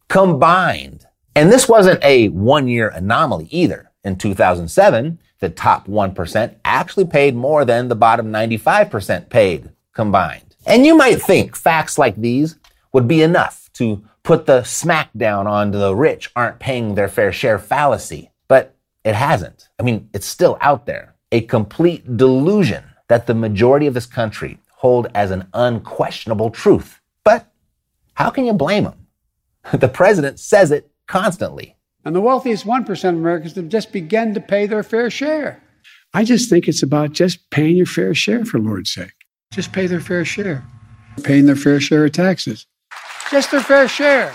combined. 0.08 1.05
And 1.39 1.49
this 1.49 1.69
wasn't 1.69 2.04
a 2.04 2.28
one 2.28 2.67
year 2.67 2.89
anomaly 2.89 3.47
either. 3.49 3.91
In 4.04 4.17
2007, 4.17 5.19
the 5.39 5.49
top 5.49 5.88
1% 5.88 6.56
actually 6.65 7.06
paid 7.06 7.34
more 7.34 7.63
than 7.63 7.88
the 7.88 7.95
bottom 7.95 8.30
95% 8.30 9.30
paid 9.30 9.69
combined. 9.93 10.58
And 10.65 10.86
you 10.86 10.97
might 10.97 11.21
think 11.21 11.56
facts 11.56 11.97
like 11.97 12.17
these 12.17 12.58
would 12.91 13.08
be 13.08 13.21
enough 13.21 13.69
to 13.75 14.04
put 14.21 14.47
the 14.47 14.63
smackdown 14.63 15.45
on 15.45 15.71
the 15.71 15.95
rich 15.95 16.30
aren't 16.36 16.60
paying 16.60 16.95
their 16.95 17.08
fair 17.08 17.32
share 17.32 17.58
fallacy, 17.58 18.32
but 18.49 18.75
it 19.06 19.15
hasn't. 19.15 19.69
I 19.80 19.84
mean, 19.84 20.10
it's 20.13 20.28
still 20.28 20.58
out 20.60 20.88
there. 20.88 21.15
A 21.32 21.39
complete 21.39 22.17
delusion 22.17 22.84
that 23.08 23.28
the 23.28 23.34
majority 23.34 23.88
of 23.88 23.93
this 23.93 24.06
country 24.06 24.60
hold 24.73 25.08
as 25.15 25.32
an 25.32 25.47
unquestionable 25.54 26.49
truth. 26.49 26.99
But 27.23 27.49
how 28.15 28.30
can 28.30 28.43
you 28.43 28.52
blame 28.52 28.84
them? 28.84 29.08
The 29.80 29.88
president 29.88 30.41
says 30.41 30.71
it 30.71 30.89
constantly. 31.10 31.76
And 32.06 32.15
the 32.15 32.22
wealthiest 32.22 32.65
1% 32.65 33.10
of 33.10 33.15
Americans 33.15 33.56
have 33.56 33.67
just 33.67 33.91
begun 33.91 34.34
to 34.36 34.39
pay 34.39 34.65
their 34.65 34.84
fair 34.84 35.10
share. 35.10 35.62
I 36.13 36.24
just 36.24 36.50
think 36.50 36.69
it's 36.69 36.82
about 36.82 37.12
just 37.12 37.50
paying 37.50 37.76
your 37.76 37.86
fair 37.86 38.15
share, 38.15 38.45
for 38.45 38.60
Lord's 38.60 38.93
sake. 38.93 39.12
Just 39.52 39.74
pay 39.74 39.88
their 39.88 40.00
fair 40.00 40.24
share. 40.24 40.63
Paying 41.24 41.45
their 41.45 41.58
fair 41.58 41.82
share 41.82 42.06
of 42.06 42.13
taxes. 42.13 42.65
Just 43.30 43.52
their 43.52 43.62
fair 43.62 43.88
share. 43.88 44.34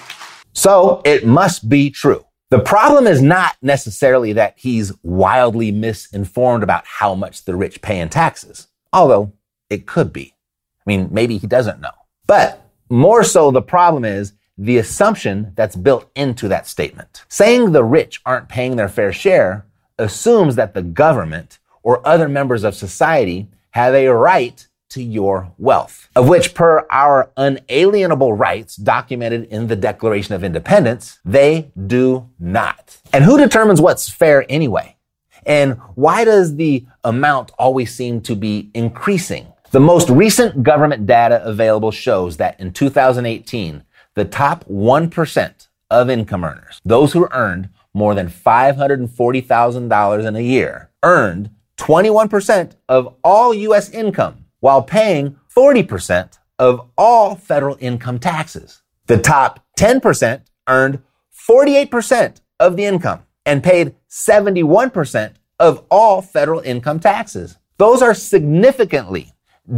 So 0.52 1.00
it 1.04 1.26
must 1.26 1.68
be 1.68 1.90
true. 1.90 2.24
The 2.50 2.60
problem 2.60 3.06
is 3.06 3.22
not 3.22 3.56
necessarily 3.62 4.34
that 4.34 4.54
he's 4.56 4.92
wildly 5.02 5.72
misinformed 5.72 6.62
about 6.62 6.84
how 6.86 7.14
much 7.14 7.44
the 7.44 7.56
rich 7.56 7.80
pay 7.80 7.98
in 7.98 8.10
taxes, 8.10 8.68
although 8.92 9.32
it 9.70 9.86
could 9.86 10.12
be. 10.12 10.34
I 10.78 10.82
mean, 10.86 11.08
maybe 11.10 11.38
he 11.38 11.46
doesn't 11.46 11.80
know. 11.80 11.90
But 12.26 12.60
more 12.90 13.24
so, 13.24 13.50
the 13.50 13.62
problem 13.62 14.04
is 14.04 14.34
the 14.56 14.78
assumption 14.78 15.52
that's 15.56 15.76
built 15.76 16.10
into 16.14 16.48
that 16.48 16.66
statement. 16.66 17.24
Saying 17.28 17.72
the 17.72 17.84
rich 17.84 18.20
aren't 18.24 18.48
paying 18.48 18.76
their 18.76 18.88
fair 18.88 19.12
share 19.12 19.66
assumes 19.98 20.56
that 20.56 20.74
the 20.74 20.82
government 20.82 21.58
or 21.82 22.06
other 22.06 22.28
members 22.28 22.64
of 22.64 22.74
society 22.74 23.48
have 23.70 23.94
a 23.94 24.08
right 24.08 24.66
to 24.90 25.02
your 25.02 25.52
wealth, 25.58 26.08
of 26.14 26.28
which 26.28 26.54
per 26.54 26.86
our 26.88 27.30
unalienable 27.36 28.32
rights 28.32 28.76
documented 28.76 29.44
in 29.46 29.66
the 29.66 29.74
Declaration 29.74 30.34
of 30.34 30.44
Independence, 30.44 31.18
they 31.24 31.72
do 31.86 32.30
not. 32.38 32.98
And 33.12 33.24
who 33.24 33.36
determines 33.36 33.80
what's 33.80 34.08
fair 34.08 34.46
anyway? 34.48 34.96
And 35.44 35.74
why 35.96 36.24
does 36.24 36.56
the 36.56 36.86
amount 37.02 37.50
always 37.58 37.92
seem 37.94 38.20
to 38.22 38.36
be 38.36 38.70
increasing? 38.72 39.48
The 39.72 39.80
most 39.80 40.08
recent 40.08 40.62
government 40.62 41.06
data 41.06 41.44
available 41.44 41.90
shows 41.90 42.36
that 42.36 42.58
in 42.60 42.72
2018, 42.72 43.82
the 44.14 44.24
top 44.24 44.64
1% 44.64 45.68
of 45.90 46.10
income 46.10 46.44
earners, 46.44 46.80
those 46.84 47.12
who 47.12 47.28
earned 47.32 47.68
more 47.92 48.14
than 48.14 48.28
$540,000 48.28 50.26
in 50.26 50.36
a 50.36 50.40
year, 50.40 50.90
earned 51.02 51.50
21% 51.76 52.72
of 52.88 53.14
all 53.22 53.54
U.S. 53.54 53.90
income 53.90 54.46
while 54.60 54.82
paying 54.82 55.36
40% 55.54 56.38
of 56.58 56.88
all 56.96 57.36
federal 57.36 57.76
income 57.80 58.18
taxes. 58.18 58.82
The 59.06 59.18
top 59.18 59.64
10% 59.78 60.42
earned 60.68 61.02
48% 61.48 62.40
of 62.58 62.76
the 62.76 62.84
income 62.84 63.24
and 63.44 63.62
paid 63.62 63.94
71% 64.08 65.34
of 65.58 65.84
all 65.90 66.22
federal 66.22 66.60
income 66.60 67.00
taxes. 67.00 67.58
Those 67.76 68.02
are 68.02 68.14
significantly 68.14 69.32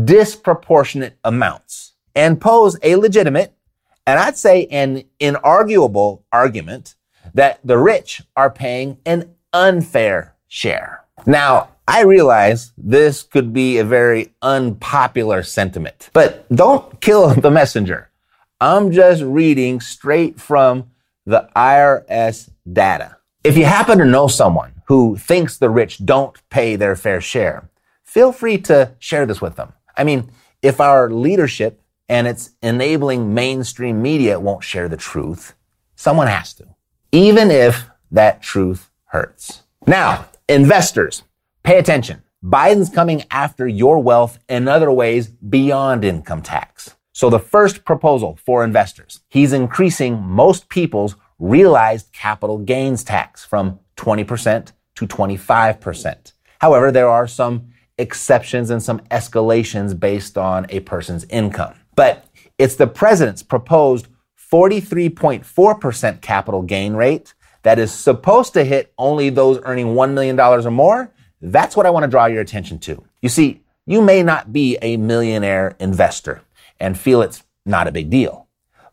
disproportionate 0.05 1.19
amounts 1.25 1.95
and 2.15 2.41
pose 2.41 2.79
a 2.83 2.97
legitimate 2.97 3.56
and 4.07 4.21
I'd 4.21 4.37
say 4.37 4.67
an 4.67 5.05
inarguable 5.21 6.23
argument 6.33 6.95
that 7.35 7.61
the 7.65 7.79
rich 7.79 8.23
are 8.37 8.51
paying 8.51 8.99
an 9.05 9.35
unfair 9.53 10.37
share. 10.49 11.05
Now, 11.27 11.71
I 11.89 12.03
realize 12.03 12.73
this 12.77 13.23
could 13.23 13.53
be 13.53 13.79
a 13.79 13.85
very 13.85 14.35
unpopular 14.43 15.43
sentiment, 15.43 16.11
but 16.13 16.49
don't 16.55 17.01
kill 17.01 17.35
the 17.35 17.51
messenger. 17.51 18.11
I'm 18.61 18.91
just 18.91 19.23
reading 19.23 19.81
straight 19.81 20.41
from 20.41 20.91
the 21.27 21.49
IRS 21.55 22.51
data. 22.71 23.17
If 23.45 23.57
you 23.57 23.65
happen 23.65 23.99
to 23.99 24.05
know 24.05 24.29
someone 24.29 24.83
who 24.87 25.17
thinks 25.17 25.59
the 25.59 25.71
rich 25.71 26.05
don't 26.05 26.37
pay 26.49 26.77
their 26.77 26.97
fair 26.97 27.21
share, 27.21 27.69
feel 28.05 28.33
free 28.33 28.59
to 28.59 28.93
share 28.99 29.27
this 29.27 29.41
with 29.41 29.57
them. 29.57 29.73
I 29.97 30.05
mean, 30.05 30.31
if 30.63 30.81
our 30.81 31.11
leadership 31.11 31.81
and 32.09 32.27
its 32.27 32.51
enabling 32.63 33.35
mainstream 33.35 34.03
media 34.03 34.39
won't 34.39 34.65
share 34.65 34.89
the 34.89 34.97
truth, 34.97 35.55
someone 35.95 36.27
has 36.27 36.55
to, 36.55 36.67
even 37.13 37.51
if 37.51 37.87
that 38.11 38.43
truth 38.43 38.91
hurts. 39.07 39.63
Now, 39.87 40.27
investors, 40.49 41.23
pay 41.63 41.79
attention. 41.79 42.23
Biden's 42.45 42.91
coming 42.91 43.25
after 43.31 43.67
your 43.67 43.99
wealth 43.99 44.39
in 44.49 44.69
other 44.69 44.93
ways 44.93 45.29
beyond 45.29 46.05
income 46.05 46.43
tax. 46.43 46.95
So 47.13 47.31
the 47.31 47.39
first 47.39 47.85
proposal 47.85 48.39
for 48.45 48.63
investors, 48.63 49.21
he's 49.29 49.53
increasing 49.53 50.21
most 50.23 50.69
people's 50.69 51.17
realized 51.39 52.13
capital 52.13 52.59
gains 52.59 53.03
tax 53.03 53.45
from 53.45 53.81
20% 53.97 54.73
to 54.97 55.07
25%. 55.07 56.33
However, 56.61 56.93
there 56.93 57.09
are 57.09 57.27
some 57.27 57.69
exceptions 57.99 58.71
and 58.71 58.83
some 58.83 59.01
escalations 59.11 59.99
based 59.99 60.37
on 60.37 60.67
a 60.69 60.81
person's 60.81 61.25
income. 61.31 61.75
But 61.97 62.25
it's 62.59 62.77
the 62.77 62.87
president's 62.87 63.43
proposed 63.43 64.07
43.4% 64.53 66.21
capital 66.21 66.63
gain 66.63 66.95
rate 66.95 67.35
that 67.65 67.81
is 67.81 67.93
supposed 67.93 68.55
to 68.55 68.65
hit 68.65 68.93
only 68.97 69.29
those 69.29 69.59
earning 69.65 69.89
$1 69.89 70.13
million 70.13 70.39
or 70.39 70.71
more. 70.71 71.13
That's 71.43 71.77
what 71.77 71.85
I 71.85 71.91
want 71.91 72.05
to 72.05 72.09
draw 72.09 72.27
your 72.27 72.41
attention 72.41 72.79
to. 72.81 73.03
You 73.21 73.29
see, 73.29 73.63
you 73.87 74.01
may 74.01 74.23
not 74.23 74.53
be 74.53 74.79
a 74.83 74.97
millionaire 74.97 75.75
investor 75.81 76.43
and 76.79 76.99
feel 76.99 77.23
it's 77.23 77.43
not 77.65 77.89
a 77.89 77.93
big 77.93 78.11
deal. 78.11 78.47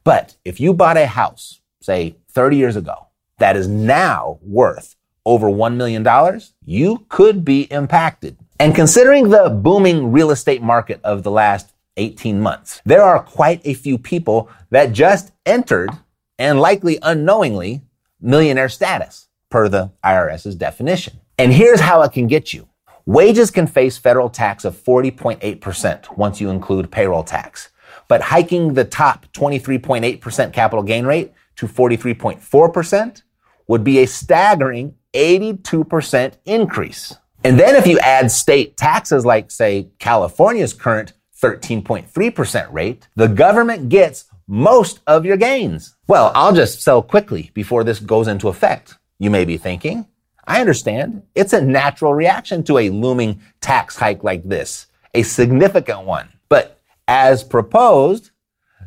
But 0.04 0.38
if 0.44 0.60
you 0.60 0.74
bought 0.74 0.98
a 0.98 1.06
house, 1.06 1.62
say 1.82 2.16
30 2.30 2.58
years 2.58 2.76
ago, 2.76 3.08
that 3.38 3.56
is 3.56 3.68
now 3.68 4.40
worth 4.42 4.96
over 5.26 5.48
$1 5.48 5.76
million, 5.76 6.42
you 6.66 7.06
could 7.10 7.46
be 7.46 7.64
impacted. 7.64 8.38
And 8.60 8.76
considering 8.76 9.30
the 9.30 9.50
booming 9.50 10.12
real 10.12 10.32
estate 10.32 10.62
market 10.62 11.00
of 11.04 11.24
the 11.24 11.32
last 11.32 11.73
18 11.98 12.40
months. 12.40 12.82
There 12.86 13.04
are 13.04 13.22
quite 13.22 13.62
a 13.66 13.74
few 13.74 13.98
people 13.98 14.50
that 14.70 14.94
just 14.94 15.32
entered 15.46 15.92
and 16.40 16.60
likely 16.60 17.00
unknowingly 17.02 17.82
millionaire 18.20 18.70
status 18.70 19.28
per 19.50 19.70
the 19.70 19.92
IRS's 20.04 20.56
definition. 20.56 21.20
And 21.38 21.54
here's 21.54 21.80
how 21.80 22.02
it 22.02 22.12
can 22.12 22.28
get 22.28 22.54
you. 22.54 22.68
Wages 23.06 23.52
can 23.52 23.68
face 23.68 23.98
federal 23.98 24.30
tax 24.30 24.66
of 24.66 24.76
40.8% 24.76 26.18
once 26.18 26.40
you 26.40 26.50
include 26.50 26.90
payroll 26.90 27.24
tax. 27.24 27.70
But 28.08 28.22
hiking 28.22 28.74
the 28.74 28.86
top 28.86 29.26
23.8% 29.34 30.54
capital 30.54 30.84
gain 30.84 31.06
rate 31.06 31.34
to 31.58 31.68
43.4% 31.68 33.24
would 33.68 33.84
be 33.84 34.00
a 34.00 34.08
staggering 34.08 34.96
82% 35.14 36.34
increase. 36.46 37.16
And 37.44 37.60
then 37.60 37.76
if 37.76 37.86
you 37.86 38.00
add 38.00 38.32
state 38.32 38.78
taxes 38.78 39.26
like, 39.26 39.52
say, 39.52 39.90
California's 40.00 40.74
current 40.74 41.14
13.3% 41.44 42.72
rate, 42.72 43.08
the 43.16 43.28
government 43.28 43.90
gets 43.90 44.26
most 44.48 45.02
of 45.06 45.26
your 45.26 45.36
gains. 45.36 45.96
Well, 46.08 46.32
I'll 46.34 46.56
just 46.56 46.82
sell 46.82 47.02
quickly 47.02 47.52
before 47.54 47.84
this 47.84 48.00
goes 48.00 48.30
into 48.30 48.48
effect. 48.48 48.98
You 49.20 49.30
may 49.30 49.44
be 49.44 49.58
thinking, 49.58 50.08
I 50.48 50.62
understand. 50.62 51.24
It's 51.36 51.52
a 51.52 51.62
natural 51.62 52.14
reaction 52.14 52.64
to 52.64 52.78
a 52.78 52.90
looming 52.90 53.42
tax 53.60 53.98
hike 53.98 54.24
like 54.24 54.48
this, 54.48 54.88
a 55.14 55.24
significant 55.24 56.06
one. 56.06 56.30
But 56.48 56.80
as 57.10 57.44
proposed, 57.44 58.32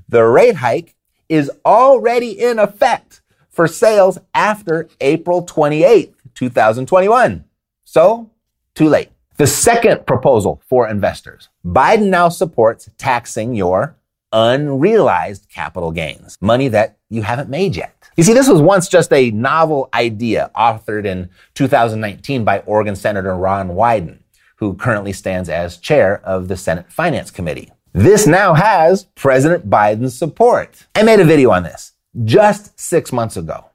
the 0.09 0.25
rate 0.25 0.57
hike 0.57 0.95
is 1.29 1.51
already 1.65 2.41
in 2.41 2.59
effect 2.59 3.21
for 3.51 3.69
sales 3.69 4.19
after 4.35 4.89
April 5.01 5.45
28th, 5.45 6.15
2021. 6.35 7.45
So, 7.85 8.31
too 8.75 8.89
late. 8.89 9.11
The 9.39 9.47
second 9.47 10.07
proposal 10.07 10.63
for 10.67 10.89
investors. 10.89 11.51
Biden 11.63 12.09
now 12.09 12.31
supports 12.31 12.89
taxing 12.97 13.55
your 13.55 13.95
unrealized 14.33 15.51
capital 15.51 15.93
gains, 15.93 16.39
money 16.41 16.69
that 16.69 16.97
you 17.11 17.21
haven't 17.21 17.51
made 17.51 17.77
yet. 17.77 17.95
You 18.17 18.25
see, 18.25 18.33
this 18.33 18.49
was 18.49 18.63
once 18.63 18.89
just 18.89 19.13
a 19.13 19.31
novel 19.33 19.91
idea 19.93 20.51
authored 20.57 21.05
in 21.05 21.29
2019 21.53 22.45
by 22.45 22.61
Oregon 22.61 22.97
Senator 22.97 23.37
Ron 23.37 23.69
Wyden, 23.69 24.21
who 24.57 24.73
currently 24.73 25.13
stands 25.13 25.51
as 25.51 25.77
chair 25.77 26.23
of 26.25 26.49
the 26.49 26.57
Senate 26.57 26.91
Finance 26.91 27.31
Committee. 27.31 27.71
This 27.93 28.27
now 28.27 28.55
has 28.55 29.05
President 29.17 29.69
Biden's 29.69 30.17
support. 30.19 30.87
I 30.95 31.03
made 31.03 31.21
a 31.21 31.25
video 31.25 31.51
on 31.51 31.63
this 31.63 31.93
just 32.25 32.81
six 32.81 33.13
months 33.13 33.37
ago, 33.37 33.67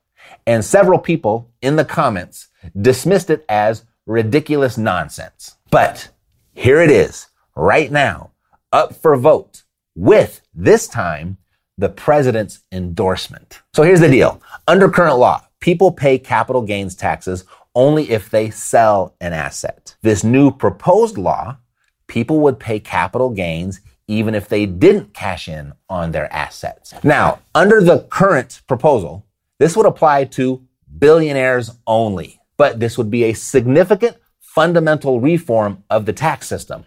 and 0.47 0.65
several 0.65 0.97
people 0.97 1.51
in 1.61 1.75
the 1.75 1.85
comments 1.85 2.47
dismissed 2.79 3.29
it 3.29 3.45
as 3.47 3.85
ridiculous 4.05 4.77
nonsense. 4.77 5.57
But 5.69 6.09
here 6.53 6.81
it 6.81 6.91
is, 6.91 7.27
right 7.55 7.91
now, 7.91 8.31
up 8.71 8.95
for 8.95 9.15
vote 9.15 9.63
with 9.95 10.41
this 10.53 10.87
time 10.87 11.37
the 11.77 11.89
president's 11.89 12.63
endorsement. 12.71 13.61
So 13.73 13.83
here's 13.83 14.01
the 14.01 14.09
deal. 14.09 14.41
Under 14.67 14.89
current 14.89 15.17
law, 15.17 15.45
people 15.59 15.91
pay 15.91 16.19
capital 16.19 16.61
gains 16.61 16.95
taxes 16.95 17.45
only 17.73 18.09
if 18.09 18.29
they 18.29 18.49
sell 18.49 19.15
an 19.21 19.33
asset. 19.33 19.95
This 20.01 20.23
new 20.23 20.51
proposed 20.51 21.17
law, 21.17 21.57
people 22.07 22.39
would 22.41 22.59
pay 22.59 22.79
capital 22.79 23.29
gains 23.29 23.79
even 24.07 24.35
if 24.35 24.49
they 24.49 24.65
didn't 24.65 25.13
cash 25.13 25.47
in 25.47 25.73
on 25.89 26.11
their 26.11 26.31
assets. 26.33 26.93
Now, 27.03 27.39
under 27.55 27.81
the 27.81 27.99
current 28.09 28.61
proposal, 28.67 29.25
this 29.57 29.77
would 29.77 29.85
apply 29.85 30.25
to 30.25 30.67
billionaires 30.99 31.71
only 31.87 32.40
but 32.61 32.79
this 32.79 32.95
would 32.95 33.09
be 33.09 33.23
a 33.23 33.33
significant 33.33 34.17
fundamental 34.39 35.19
reform 35.19 35.83
of 35.89 36.05
the 36.05 36.13
tax 36.13 36.45
system, 36.45 36.85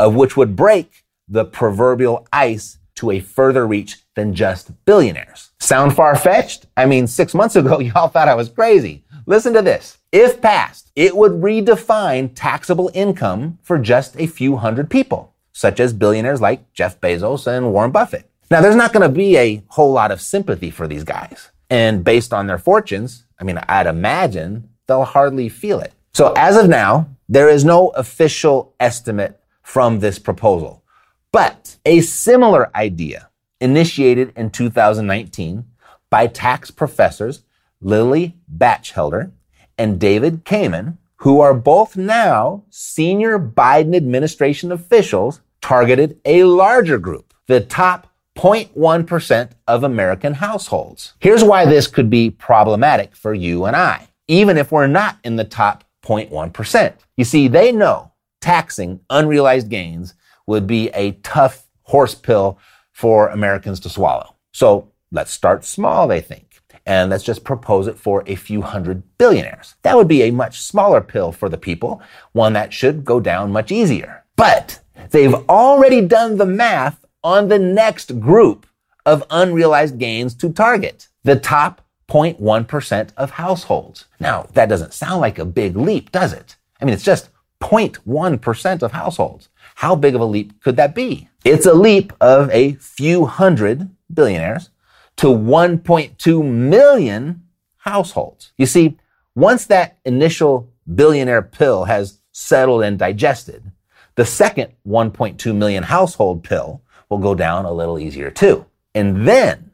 of 0.00 0.16
which 0.16 0.36
would 0.36 0.56
break 0.56 1.04
the 1.28 1.44
proverbial 1.44 2.26
ice 2.32 2.78
to 2.96 3.12
a 3.12 3.20
further 3.20 3.64
reach 3.64 3.98
than 4.16 4.34
just 4.34 4.72
billionaires. 4.84 5.50
Sound 5.60 5.94
far 5.94 6.16
fetched? 6.16 6.66
I 6.76 6.86
mean, 6.86 7.06
six 7.06 7.34
months 7.34 7.54
ago, 7.54 7.78
y'all 7.80 8.08
thought 8.08 8.26
I 8.26 8.34
was 8.34 8.48
crazy. 8.48 9.04
Listen 9.24 9.52
to 9.52 9.62
this. 9.62 9.98
If 10.10 10.42
passed, 10.42 10.90
it 10.96 11.16
would 11.16 11.40
redefine 11.40 12.32
taxable 12.34 12.90
income 12.92 13.60
for 13.62 13.78
just 13.78 14.18
a 14.18 14.26
few 14.26 14.56
hundred 14.56 14.90
people, 14.90 15.34
such 15.52 15.78
as 15.78 15.92
billionaires 15.92 16.40
like 16.40 16.72
Jeff 16.72 17.00
Bezos 17.00 17.46
and 17.46 17.72
Warren 17.72 17.92
Buffett. 17.92 18.28
Now, 18.50 18.60
there's 18.60 18.74
not 18.74 18.92
going 18.92 19.08
to 19.08 19.16
be 19.16 19.36
a 19.36 19.62
whole 19.68 19.92
lot 19.92 20.10
of 20.10 20.20
sympathy 20.20 20.72
for 20.72 20.88
these 20.88 21.04
guys. 21.04 21.52
And 21.70 22.02
based 22.02 22.32
on 22.32 22.48
their 22.48 22.58
fortunes, 22.58 23.24
I 23.38 23.44
mean, 23.44 23.58
I'd 23.68 23.86
imagine 23.86 24.68
they'll 24.86 25.04
hardly 25.04 25.48
feel 25.48 25.80
it. 25.80 25.92
So 26.14 26.32
as 26.36 26.56
of 26.56 26.68
now, 26.68 27.08
there 27.28 27.48
is 27.48 27.64
no 27.64 27.88
official 27.90 28.74
estimate 28.78 29.40
from 29.62 30.00
this 30.00 30.18
proposal, 30.18 30.84
but 31.30 31.76
a 31.84 32.00
similar 32.00 32.74
idea 32.76 33.30
initiated 33.60 34.32
in 34.36 34.50
2019 34.50 35.64
by 36.10 36.26
tax 36.26 36.70
professors 36.70 37.44
Lily 37.80 38.36
Batchelder 38.48 39.32
and 39.78 39.98
David 39.98 40.44
Kamin, 40.44 40.98
who 41.16 41.40
are 41.40 41.54
both 41.54 41.96
now 41.96 42.64
senior 42.70 43.38
Biden 43.38 43.96
administration 43.96 44.72
officials, 44.72 45.40
targeted 45.60 46.20
a 46.24 46.44
larger 46.44 46.98
group, 46.98 47.32
the 47.46 47.60
top 47.60 48.08
0.1% 48.36 49.50
of 49.66 49.84
American 49.84 50.34
households. 50.34 51.14
Here's 51.18 51.44
why 51.44 51.64
this 51.64 51.86
could 51.86 52.10
be 52.10 52.30
problematic 52.30 53.14
for 53.14 53.34
you 53.34 53.64
and 53.64 53.76
I, 53.76 54.08
even 54.32 54.56
if 54.56 54.72
we're 54.72 54.86
not 54.86 55.18
in 55.24 55.36
the 55.36 55.44
top 55.44 55.84
0.1%. 56.02 56.94
You 57.18 57.24
see, 57.24 57.48
they 57.48 57.70
know 57.70 58.12
taxing 58.40 59.00
unrealized 59.10 59.68
gains 59.68 60.14
would 60.46 60.66
be 60.66 60.88
a 60.94 61.12
tough 61.22 61.66
horse 61.82 62.14
pill 62.14 62.58
for 62.92 63.28
Americans 63.28 63.78
to 63.80 63.90
swallow. 63.90 64.34
So 64.52 64.88
let's 65.10 65.32
start 65.32 65.66
small, 65.66 66.08
they 66.08 66.22
think. 66.22 66.62
And 66.86 67.10
let's 67.10 67.24
just 67.24 67.44
propose 67.44 67.86
it 67.86 67.98
for 67.98 68.24
a 68.26 68.34
few 68.34 68.62
hundred 68.62 69.02
billionaires. 69.18 69.74
That 69.82 69.98
would 69.98 70.08
be 70.08 70.22
a 70.22 70.32
much 70.32 70.62
smaller 70.62 71.02
pill 71.02 71.30
for 71.30 71.50
the 71.50 71.58
people, 71.58 72.00
one 72.32 72.54
that 72.54 72.72
should 72.72 73.04
go 73.04 73.20
down 73.20 73.52
much 73.52 73.70
easier. 73.70 74.24
But 74.36 74.80
they've 75.10 75.34
already 75.34 76.00
done 76.00 76.38
the 76.38 76.46
math 76.46 77.04
on 77.22 77.48
the 77.48 77.58
next 77.58 78.18
group 78.18 78.66
of 79.04 79.24
unrealized 79.28 79.98
gains 79.98 80.34
to 80.36 80.50
target 80.50 81.08
the 81.22 81.36
top 81.36 81.81
0.1% 82.12 83.10
of 83.16 83.30
households. 83.30 84.04
Now, 84.20 84.46
that 84.52 84.68
doesn't 84.68 84.92
sound 84.92 85.22
like 85.22 85.38
a 85.38 85.46
big 85.46 85.76
leap, 85.76 86.12
does 86.12 86.34
it? 86.34 86.56
I 86.80 86.84
mean, 86.84 86.92
it's 86.92 87.04
just 87.04 87.30
0.1% 87.60 88.82
of 88.82 88.92
households. 88.92 89.48
How 89.76 89.94
big 89.94 90.14
of 90.14 90.20
a 90.20 90.26
leap 90.26 90.60
could 90.62 90.76
that 90.76 90.94
be? 90.94 91.28
It's 91.42 91.64
a 91.64 91.72
leap 91.72 92.12
of 92.20 92.50
a 92.50 92.74
few 92.74 93.24
hundred 93.24 93.88
billionaires 94.12 94.68
to 95.16 95.28
1.2 95.28 96.44
million 96.44 97.44
households. 97.78 98.52
You 98.58 98.66
see, 98.66 98.98
once 99.34 99.64
that 99.66 99.96
initial 100.04 100.70
billionaire 100.94 101.42
pill 101.42 101.84
has 101.84 102.20
settled 102.32 102.82
and 102.82 102.98
digested, 102.98 103.72
the 104.16 104.26
second 104.26 104.72
1.2 104.86 105.56
million 105.56 105.82
household 105.82 106.44
pill 106.44 106.82
will 107.08 107.18
go 107.18 107.34
down 107.34 107.64
a 107.64 107.72
little 107.72 107.98
easier 107.98 108.30
too. 108.30 108.66
And 108.94 109.26
then 109.26 109.71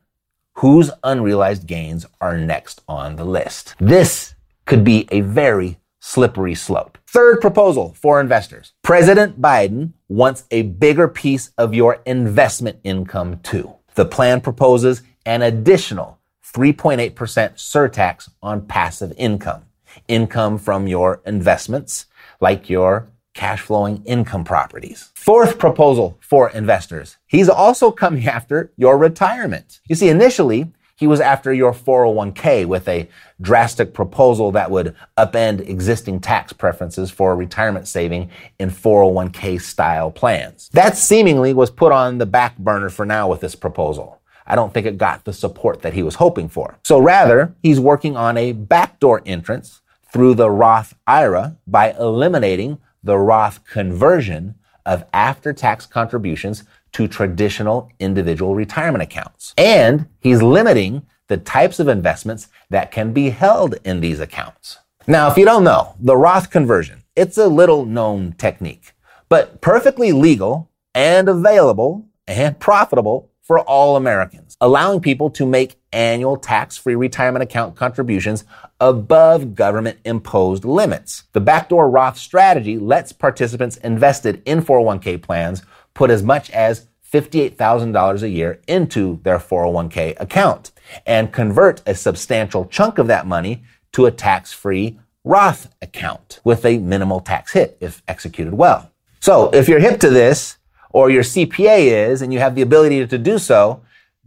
whose 0.58 0.90
unrealized 1.04 1.68
gains 1.68 2.04
are 2.20 2.36
next 2.36 2.82
on 2.88 3.14
the 3.14 3.24
list? 3.24 3.76
This 3.78 4.34
could 4.66 4.82
be 4.82 5.06
a 5.12 5.20
very 5.20 5.78
slippery 6.00 6.56
slope. 6.56 6.98
Third 7.06 7.40
proposal 7.40 7.94
for 7.96 8.20
investors. 8.20 8.72
President 8.82 9.40
Biden 9.40 9.92
wants 10.08 10.44
a 10.50 10.62
bigger 10.62 11.06
piece 11.06 11.52
of 11.56 11.74
your 11.74 12.00
investment 12.06 12.80
income 12.82 13.38
too. 13.44 13.72
The 13.94 14.04
plan 14.04 14.40
proposes 14.40 15.02
an 15.24 15.42
additional 15.42 16.18
3.8% 16.44 17.14
surtax 17.14 18.28
on 18.42 18.66
passive 18.66 19.12
income, 19.16 19.62
income 20.08 20.58
from 20.58 20.88
your 20.88 21.20
investments, 21.24 22.06
like 22.40 22.68
your 22.68 23.08
cash 23.38 23.60
flowing 23.60 24.02
income 24.04 24.42
properties. 24.42 25.12
Fourth 25.14 25.60
proposal 25.60 26.18
for 26.20 26.50
investors. 26.50 27.18
He's 27.28 27.48
also 27.48 27.92
coming 27.92 28.26
after 28.38 28.72
your 28.76 28.98
retirement. 28.98 29.80
You 29.88 29.94
see, 29.94 30.08
initially, 30.08 30.72
he 30.96 31.06
was 31.06 31.20
after 31.20 31.52
your 31.52 31.72
401k 31.72 32.66
with 32.66 32.88
a 32.88 33.08
drastic 33.40 33.94
proposal 33.94 34.50
that 34.50 34.72
would 34.72 34.96
upend 35.16 35.60
existing 35.68 36.18
tax 36.18 36.52
preferences 36.52 37.12
for 37.12 37.36
retirement 37.36 37.86
saving 37.86 38.28
in 38.58 38.70
401k 38.70 39.60
style 39.60 40.10
plans. 40.10 40.68
That 40.72 40.96
seemingly 40.96 41.54
was 41.54 41.70
put 41.70 41.92
on 41.92 42.18
the 42.18 42.26
back 42.26 42.58
burner 42.58 42.90
for 42.90 43.06
now 43.06 43.28
with 43.28 43.40
this 43.40 43.54
proposal. 43.54 44.20
I 44.48 44.56
don't 44.56 44.74
think 44.74 44.84
it 44.84 44.98
got 44.98 45.24
the 45.24 45.32
support 45.32 45.82
that 45.82 45.92
he 45.92 46.02
was 46.02 46.16
hoping 46.16 46.48
for. 46.48 46.76
So 46.82 46.98
rather, 46.98 47.54
he's 47.62 47.78
working 47.78 48.16
on 48.16 48.36
a 48.36 48.50
backdoor 48.50 49.22
entrance 49.24 49.80
through 50.12 50.34
the 50.34 50.50
Roth 50.50 50.96
IRA 51.06 51.56
by 51.68 51.92
eliminating 51.92 52.78
the 53.02 53.18
Roth 53.18 53.64
conversion 53.64 54.54
of 54.84 55.04
after 55.12 55.52
tax 55.52 55.86
contributions 55.86 56.64
to 56.92 57.06
traditional 57.06 57.90
individual 57.98 58.54
retirement 58.54 59.02
accounts. 59.02 59.54
And 59.56 60.06
he's 60.20 60.42
limiting 60.42 61.06
the 61.28 61.36
types 61.36 61.78
of 61.78 61.88
investments 61.88 62.48
that 62.70 62.90
can 62.90 63.12
be 63.12 63.30
held 63.30 63.76
in 63.84 64.00
these 64.00 64.20
accounts. 64.20 64.78
Now, 65.06 65.30
if 65.30 65.36
you 65.36 65.44
don't 65.44 65.64
know, 65.64 65.94
the 66.00 66.16
Roth 66.16 66.50
conversion, 66.50 67.02
it's 67.14 67.38
a 67.38 67.48
little 67.48 67.84
known 67.84 68.32
technique, 68.32 68.92
but 69.28 69.60
perfectly 69.60 70.12
legal 70.12 70.70
and 70.94 71.28
available 71.28 72.06
and 72.26 72.58
profitable 72.58 73.30
for 73.48 73.60
all 73.60 73.96
Americans, 73.96 74.58
allowing 74.60 75.00
people 75.00 75.30
to 75.30 75.46
make 75.46 75.80
annual 75.90 76.36
tax-free 76.36 76.94
retirement 76.94 77.42
account 77.42 77.74
contributions 77.74 78.44
above 78.78 79.54
government 79.54 79.98
imposed 80.04 80.66
limits. 80.66 81.24
The 81.32 81.40
backdoor 81.40 81.88
Roth 81.88 82.18
strategy 82.18 82.78
lets 82.78 83.10
participants 83.10 83.78
invested 83.78 84.42
in 84.44 84.62
401k 84.62 85.22
plans 85.22 85.62
put 85.94 86.10
as 86.10 86.22
much 86.22 86.50
as 86.50 86.88
$58,000 87.10 88.22
a 88.22 88.28
year 88.28 88.60
into 88.68 89.18
their 89.22 89.38
401k 89.38 90.20
account 90.20 90.70
and 91.06 91.32
convert 91.32 91.80
a 91.86 91.94
substantial 91.94 92.66
chunk 92.66 92.98
of 92.98 93.06
that 93.06 93.26
money 93.26 93.62
to 93.92 94.04
a 94.04 94.10
tax-free 94.10 95.00
Roth 95.24 95.74
account 95.80 96.40
with 96.44 96.66
a 96.66 96.76
minimal 96.78 97.20
tax 97.20 97.52
hit 97.52 97.78
if 97.80 98.02
executed 98.06 98.52
well. 98.52 98.92
So 99.20 99.48
if 99.54 99.70
you're 99.70 99.80
hip 99.80 100.00
to 100.00 100.10
this 100.10 100.57
or 100.90 101.10
your 101.10 101.22
CPA 101.22 102.10
is 102.10 102.22
and 102.22 102.32
you 102.32 102.38
have 102.38 102.54
the 102.54 102.62
ability 102.62 103.06
to 103.06 103.18
do 103.18 103.38
so, 103.38 103.82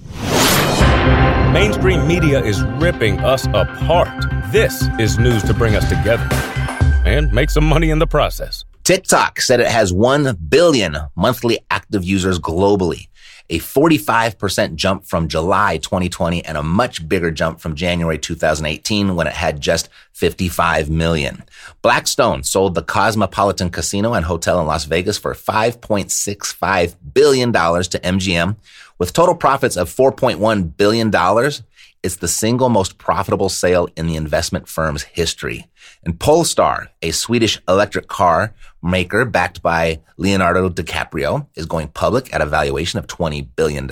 Mainstream 1.53 2.09
media 2.09 2.43
is 2.43 2.63
ripping 2.79 3.21
us 3.21 3.45
apart. 3.49 4.25
This 4.53 4.89
is 4.99 5.19
news 5.19 5.43
to 5.43 5.53
bring 5.53 5.77
us 5.77 5.87
together 5.87 6.27
and 7.05 7.31
make 7.31 7.51
some 7.51 7.65
money 7.65 7.91
in 7.91 7.99
the 7.99 8.07
process. 8.07 8.65
TikTok 8.85 9.41
said 9.41 9.61
it 9.61 9.69
has 9.69 9.93
1 9.93 10.39
billion 10.49 10.97
monthly 11.15 11.59
active 11.71 12.03
users 12.03 12.39
globally, 12.39 13.09
a 13.51 13.59
45% 13.59 14.77
jump 14.77 15.05
from 15.05 15.29
July 15.29 15.77
2020 15.79 16.45
and 16.45 16.57
a 16.57 16.63
much 16.63 17.07
bigger 17.09 17.33
jump 17.33 17.61
from 17.61 17.75
January 17.75 18.17
2018 18.17 19.17
when 19.17 19.27
it 19.27 19.33
had 19.33 19.61
just 19.61 19.89
55 20.13 20.89
million. 20.89 21.43
Blackstone 21.83 22.45
sold 22.45 22.75
the 22.75 22.83
Cosmopolitan 22.83 23.71
Casino 23.71 24.15
and 24.15 24.25
Hotel 24.25 24.61
in 24.61 24.67
Las 24.67 24.85
Vegas 24.85 25.19
for 25.19 25.35
$5.65 25.35 26.95
billion 27.13 27.53
to 27.53 27.59
MGM 27.99 28.57
with 28.99 29.13
total 29.13 29.35
profits 29.35 29.77
of 29.77 29.93
$4.1 29.93 30.77
billion, 30.77 31.11
It's 32.03 32.17
the 32.17 32.29
single 32.29 32.71
most 32.71 32.97
profitable 32.97 33.51
sale 33.51 33.87
in 33.95 34.07
the 34.07 34.17
investment 34.17 34.67
firm's 34.69 35.03
history. 35.03 35.67
And 36.03 36.19
Polestar, 36.19 36.89
a 37.03 37.11
Swedish 37.11 37.61
electric 37.69 38.09
car 38.09 38.55
maker 38.83 39.27
backed 39.27 39.61
by 39.61 40.01
Leonardo 40.17 40.71
DiCaprio, 40.71 41.47
is 41.57 41.67
going 41.67 41.89
public 41.89 42.33
at 42.33 42.41
a 42.41 42.47
valuation 42.47 42.99
of 42.99 43.07
$20 43.07 43.47
billion. 43.55 43.91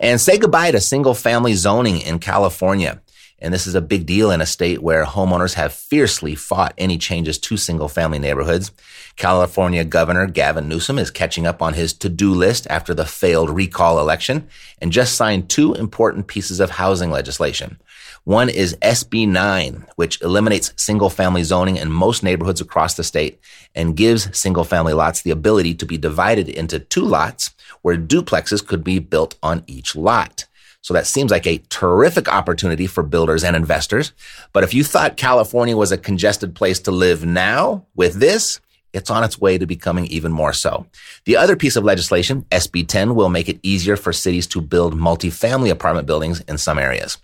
And 0.00 0.18
say 0.22 0.38
goodbye 0.38 0.70
to 0.70 0.80
single 0.80 1.12
family 1.12 1.52
zoning 1.52 2.00
in 2.00 2.18
California. 2.18 3.01
And 3.42 3.52
this 3.52 3.66
is 3.66 3.74
a 3.74 3.80
big 3.80 4.06
deal 4.06 4.30
in 4.30 4.40
a 4.40 4.46
state 4.46 4.80
where 4.80 5.04
homeowners 5.04 5.54
have 5.54 5.72
fiercely 5.72 6.36
fought 6.36 6.74
any 6.78 6.96
changes 6.96 7.38
to 7.40 7.56
single 7.56 7.88
family 7.88 8.20
neighborhoods. 8.20 8.70
California 9.16 9.84
Governor 9.84 10.28
Gavin 10.28 10.68
Newsom 10.68 10.96
is 10.96 11.10
catching 11.10 11.44
up 11.44 11.60
on 11.60 11.74
his 11.74 11.92
to-do 11.92 12.32
list 12.32 12.68
after 12.70 12.94
the 12.94 13.04
failed 13.04 13.50
recall 13.50 13.98
election 13.98 14.46
and 14.80 14.92
just 14.92 15.16
signed 15.16 15.50
two 15.50 15.74
important 15.74 16.28
pieces 16.28 16.60
of 16.60 16.70
housing 16.70 17.10
legislation. 17.10 17.80
One 18.22 18.48
is 18.48 18.76
SB 18.76 19.26
9, 19.26 19.86
which 19.96 20.22
eliminates 20.22 20.72
single 20.76 21.10
family 21.10 21.42
zoning 21.42 21.76
in 21.76 21.90
most 21.90 22.22
neighborhoods 22.22 22.60
across 22.60 22.94
the 22.94 23.02
state 23.02 23.40
and 23.74 23.96
gives 23.96 24.38
single 24.38 24.62
family 24.62 24.92
lots 24.92 25.22
the 25.22 25.32
ability 25.32 25.74
to 25.74 25.86
be 25.86 25.98
divided 25.98 26.48
into 26.48 26.78
two 26.78 27.02
lots 27.02 27.50
where 27.80 27.96
duplexes 27.96 28.64
could 28.64 28.84
be 28.84 29.00
built 29.00 29.34
on 29.42 29.64
each 29.66 29.96
lot. 29.96 30.46
So 30.82 30.94
that 30.94 31.06
seems 31.06 31.30
like 31.30 31.46
a 31.46 31.58
terrific 31.70 32.28
opportunity 32.28 32.88
for 32.88 33.02
builders 33.04 33.44
and 33.44 33.54
investors. 33.54 34.12
But 34.52 34.64
if 34.64 34.74
you 34.74 34.82
thought 34.82 35.16
California 35.16 35.76
was 35.76 35.92
a 35.92 35.96
congested 35.98 36.54
place 36.54 36.80
to 36.80 36.90
live 36.90 37.24
now 37.24 37.86
with 37.94 38.14
this, 38.14 38.60
it's 38.92 39.08
on 39.08 39.24
its 39.24 39.40
way 39.40 39.58
to 39.58 39.66
becoming 39.66 40.06
even 40.06 40.32
more 40.32 40.52
so. 40.52 40.86
The 41.24 41.36
other 41.36 41.56
piece 41.56 41.76
of 41.76 41.84
legislation, 41.84 42.42
SB 42.50 42.88
10, 42.88 43.14
will 43.14 43.28
make 43.28 43.48
it 43.48 43.60
easier 43.62 43.96
for 43.96 44.12
cities 44.12 44.46
to 44.48 44.60
build 44.60 44.94
multifamily 44.94 45.70
apartment 45.70 46.06
buildings 46.06 46.40
in 46.42 46.58
some 46.58 46.78
areas. 46.78 47.16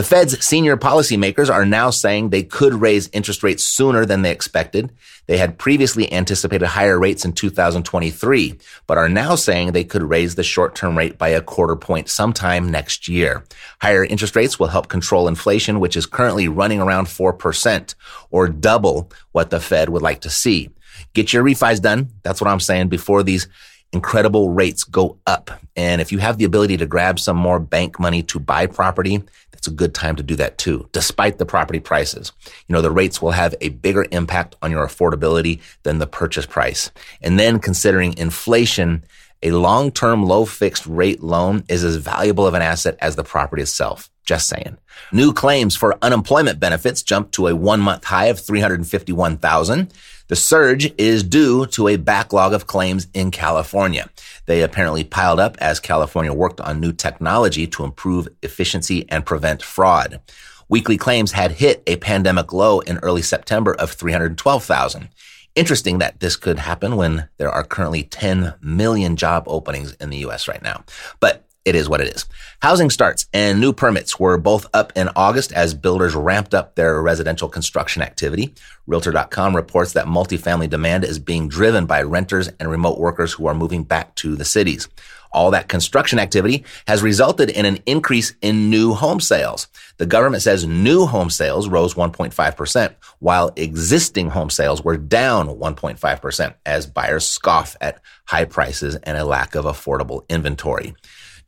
The 0.00 0.06
Fed's 0.06 0.42
senior 0.42 0.78
policymakers 0.78 1.52
are 1.52 1.66
now 1.66 1.90
saying 1.90 2.30
they 2.30 2.42
could 2.42 2.72
raise 2.72 3.10
interest 3.12 3.42
rates 3.42 3.62
sooner 3.62 4.06
than 4.06 4.22
they 4.22 4.30
expected. 4.30 4.90
They 5.26 5.36
had 5.36 5.58
previously 5.58 6.10
anticipated 6.10 6.64
higher 6.68 6.98
rates 6.98 7.26
in 7.26 7.34
2023, 7.34 8.58
but 8.86 8.96
are 8.96 9.10
now 9.10 9.34
saying 9.34 9.72
they 9.72 9.84
could 9.84 10.02
raise 10.02 10.36
the 10.36 10.42
short-term 10.42 10.96
rate 10.96 11.18
by 11.18 11.28
a 11.28 11.42
quarter 11.42 11.76
point 11.76 12.08
sometime 12.08 12.70
next 12.70 13.08
year. 13.08 13.44
Higher 13.82 14.02
interest 14.02 14.36
rates 14.36 14.58
will 14.58 14.68
help 14.68 14.88
control 14.88 15.28
inflation, 15.28 15.80
which 15.80 15.98
is 15.98 16.06
currently 16.06 16.48
running 16.48 16.80
around 16.80 17.04
4% 17.04 17.94
or 18.30 18.48
double 18.48 19.12
what 19.32 19.50
the 19.50 19.60
Fed 19.60 19.90
would 19.90 20.00
like 20.00 20.22
to 20.22 20.30
see. 20.30 20.70
Get 21.12 21.34
your 21.34 21.44
refis 21.44 21.78
done. 21.78 22.08
That's 22.22 22.40
what 22.40 22.48
I'm 22.48 22.58
saying 22.58 22.88
before 22.88 23.22
these 23.22 23.48
incredible 23.92 24.50
rates 24.50 24.84
go 24.84 25.18
up. 25.26 25.50
And 25.76 26.00
if 26.00 26.12
you 26.12 26.18
have 26.18 26.38
the 26.38 26.44
ability 26.44 26.76
to 26.78 26.86
grab 26.86 27.18
some 27.18 27.36
more 27.36 27.58
bank 27.58 27.98
money 27.98 28.22
to 28.24 28.38
buy 28.38 28.66
property, 28.66 29.22
it's 29.60 29.66
a 29.66 29.72
good 29.72 29.92
time 29.92 30.16
to 30.16 30.22
do 30.22 30.36
that 30.36 30.56
too, 30.56 30.88
despite 30.90 31.36
the 31.36 31.44
property 31.44 31.80
prices. 31.80 32.32
You 32.66 32.72
know, 32.72 32.80
the 32.80 32.90
rates 32.90 33.20
will 33.20 33.32
have 33.32 33.54
a 33.60 33.68
bigger 33.68 34.06
impact 34.10 34.56
on 34.62 34.70
your 34.70 34.86
affordability 34.86 35.60
than 35.82 35.98
the 35.98 36.06
purchase 36.06 36.46
price. 36.46 36.90
And 37.20 37.38
then 37.38 37.58
considering 37.58 38.16
inflation, 38.16 39.04
a 39.42 39.50
long-term 39.50 40.24
low 40.24 40.46
fixed 40.46 40.86
rate 40.86 41.22
loan 41.22 41.64
is 41.68 41.84
as 41.84 41.96
valuable 41.96 42.46
of 42.46 42.54
an 42.54 42.62
asset 42.62 42.96
as 43.02 43.16
the 43.16 43.22
property 43.22 43.60
itself. 43.60 44.08
Just 44.24 44.48
saying. 44.48 44.78
New 45.12 45.34
claims 45.34 45.76
for 45.76 45.98
unemployment 46.00 46.58
benefits 46.58 47.02
jumped 47.02 47.32
to 47.34 47.48
a 47.48 47.54
one 47.54 47.80
month 47.80 48.04
high 48.04 48.26
of 48.26 48.40
351,000. 48.40 49.92
The 50.28 50.36
surge 50.36 50.90
is 50.96 51.22
due 51.22 51.66
to 51.66 51.88
a 51.88 51.96
backlog 51.96 52.54
of 52.54 52.66
claims 52.66 53.08
in 53.12 53.30
California. 53.30 54.08
They 54.50 54.62
apparently 54.62 55.04
piled 55.04 55.38
up 55.38 55.56
as 55.60 55.78
California 55.78 56.32
worked 56.32 56.60
on 56.60 56.80
new 56.80 56.92
technology 56.92 57.68
to 57.68 57.84
improve 57.84 58.26
efficiency 58.42 59.08
and 59.08 59.24
prevent 59.24 59.62
fraud. 59.62 60.20
Weekly 60.68 60.96
claims 60.96 61.30
had 61.30 61.52
hit 61.52 61.84
a 61.86 61.94
pandemic 61.98 62.52
low 62.52 62.80
in 62.80 62.98
early 62.98 63.22
September 63.22 63.74
of 63.74 63.92
312,000. 63.92 65.08
Interesting 65.54 65.98
that 65.98 66.18
this 66.18 66.34
could 66.34 66.58
happen 66.58 66.96
when 66.96 67.28
there 67.36 67.48
are 67.48 67.62
currently 67.62 68.02
10 68.02 68.54
million 68.60 69.14
job 69.14 69.44
openings 69.46 69.92
in 70.00 70.10
the 70.10 70.18
U.S. 70.18 70.48
right 70.48 70.62
now. 70.62 70.82
But 71.20 71.46
it 71.64 71.74
is 71.74 71.88
what 71.88 72.00
it 72.00 72.08
is. 72.14 72.26
Housing 72.62 72.90
starts 72.90 73.26
and 73.32 73.60
new 73.60 73.72
permits 73.72 74.18
were 74.18 74.38
both 74.38 74.66
up 74.72 74.92
in 74.96 75.10
August 75.14 75.52
as 75.52 75.74
builders 75.74 76.14
ramped 76.14 76.54
up 76.54 76.74
their 76.74 77.00
residential 77.02 77.48
construction 77.48 78.02
activity. 78.02 78.54
Realtor.com 78.86 79.54
reports 79.54 79.92
that 79.92 80.06
multifamily 80.06 80.68
demand 80.70 81.04
is 81.04 81.18
being 81.18 81.48
driven 81.48 81.86
by 81.86 82.02
renters 82.02 82.48
and 82.58 82.70
remote 82.70 82.98
workers 82.98 83.32
who 83.32 83.46
are 83.46 83.54
moving 83.54 83.84
back 83.84 84.14
to 84.16 84.36
the 84.36 84.44
cities. 84.44 84.88
All 85.32 85.52
that 85.52 85.68
construction 85.68 86.18
activity 86.18 86.64
has 86.88 87.02
resulted 87.02 87.50
in 87.50 87.64
an 87.64 87.78
increase 87.86 88.34
in 88.40 88.68
new 88.68 88.94
home 88.94 89.20
sales. 89.20 89.68
The 89.98 90.06
government 90.06 90.42
says 90.42 90.66
new 90.66 91.06
home 91.06 91.30
sales 91.30 91.68
rose 91.68 91.94
1.5%, 91.94 92.94
while 93.20 93.52
existing 93.54 94.30
home 94.30 94.50
sales 94.50 94.82
were 94.82 94.96
down 94.96 95.46
1.5% 95.46 96.54
as 96.66 96.86
buyers 96.86 97.28
scoff 97.28 97.76
at 97.80 98.00
high 98.24 98.44
prices 98.44 98.96
and 98.96 99.16
a 99.16 99.24
lack 99.24 99.54
of 99.54 99.66
affordable 99.66 100.28
inventory. 100.28 100.94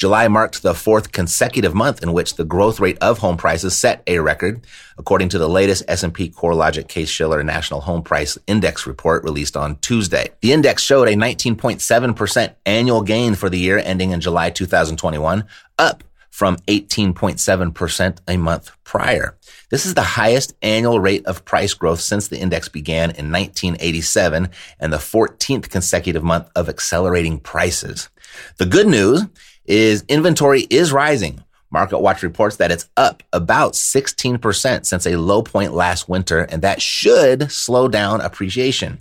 July 0.03 0.27
marked 0.27 0.65
the 0.65 0.75
fourth 0.75 1.13
consecutive 1.13 1.77
month 1.77 2.03
in 2.03 2.13
which 2.13 2.35
the 2.35 2.45
growth 2.45 2.81
rate 2.81 2.99
of 3.01 3.19
home 3.19 3.37
prices 3.37 3.77
set 3.77 4.03
a 4.09 4.19
record, 4.19 4.67
according 4.99 5.29
to 5.29 5.39
the 5.39 5.49
latest 5.49 5.85
S&P 5.87 6.29
CoreLogic 6.29 6.89
Case-Shiller 6.89 7.45
National 7.45 7.83
Home 7.83 8.03
Price 8.03 8.37
Index 8.49 8.85
report 8.85 9.23
released 9.23 9.57
on 9.57 9.77
Tuesday. 9.77 10.31
The 10.41 10.53
index 10.53 10.83
showed 10.83 11.07
a 11.07 11.15
19.7% 11.15 12.55
annual 12.67 13.03
gain 13.03 13.37
for 13.37 13.49
the 13.49 13.61
year 13.61 13.79
ending 13.79 14.11
in 14.11 14.21
July 14.21 14.51
2021, 14.51 15.45
up 15.79 16.03
from 16.31 16.57
18.7% 16.67 18.19
a 18.27 18.37
month 18.39 18.73
prior. 18.83 19.37
This 19.71 19.87
is 19.87 19.95
the 19.95 20.03
highest 20.03 20.55
annual 20.63 20.99
rate 20.99 21.25
of 21.27 21.45
price 21.45 21.75
growth 21.75 22.01
since 22.01 22.27
the 22.27 22.41
index 22.41 22.69
began 22.69 23.11
in 23.11 23.31
1987 23.31 24.49
and 24.81 24.93
the 24.93 24.97
14th 24.97 25.71
consecutive 25.71 26.25
month 26.25 26.51
of 26.57 26.69
accelerating 26.69 27.39
prices. 27.39 28.09
The 28.57 28.67
good 28.67 28.89
news 28.89 29.27
is 29.65 30.05
inventory 30.09 30.63
is 30.63 30.93
rising. 30.93 31.43
Market 31.71 32.01
Watch 32.01 32.23
reports 32.23 32.57
that 32.57 32.71
it's 32.71 32.89
up 32.97 33.23
about 33.33 33.73
16% 33.73 34.85
since 34.85 35.07
a 35.07 35.17
low 35.17 35.43
point 35.43 35.73
last 35.73 36.07
winter, 36.09 36.41
and 36.41 36.61
that 36.63 36.83
should 36.83 37.51
slow 37.51 37.89
down 37.89 38.21
appreciation. 38.21 38.99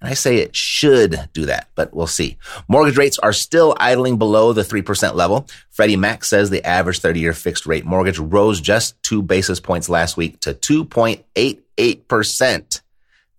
And 0.00 0.10
I 0.10 0.14
say 0.14 0.36
it 0.36 0.56
should 0.56 1.28
do 1.32 1.46
that, 1.46 1.68
but 1.74 1.92
we'll 1.94 2.06
see. 2.06 2.36
Mortgage 2.68 2.98
rates 2.98 3.18
are 3.18 3.32
still 3.32 3.74
idling 3.78 4.18
below 4.18 4.52
the 4.52 4.62
3% 4.62 5.14
level. 5.14 5.46
Freddie 5.70 5.96
Mac 5.96 6.24
says 6.24 6.50
the 6.50 6.66
average 6.66 6.98
30 7.00 7.20
year 7.20 7.32
fixed 7.32 7.64
rate 7.66 7.86
mortgage 7.86 8.18
rose 8.18 8.60
just 8.60 9.00
two 9.02 9.22
basis 9.22 9.60
points 9.60 9.88
last 9.88 10.16
week 10.16 10.40
to 10.40 10.52
2.88%. 10.52 12.80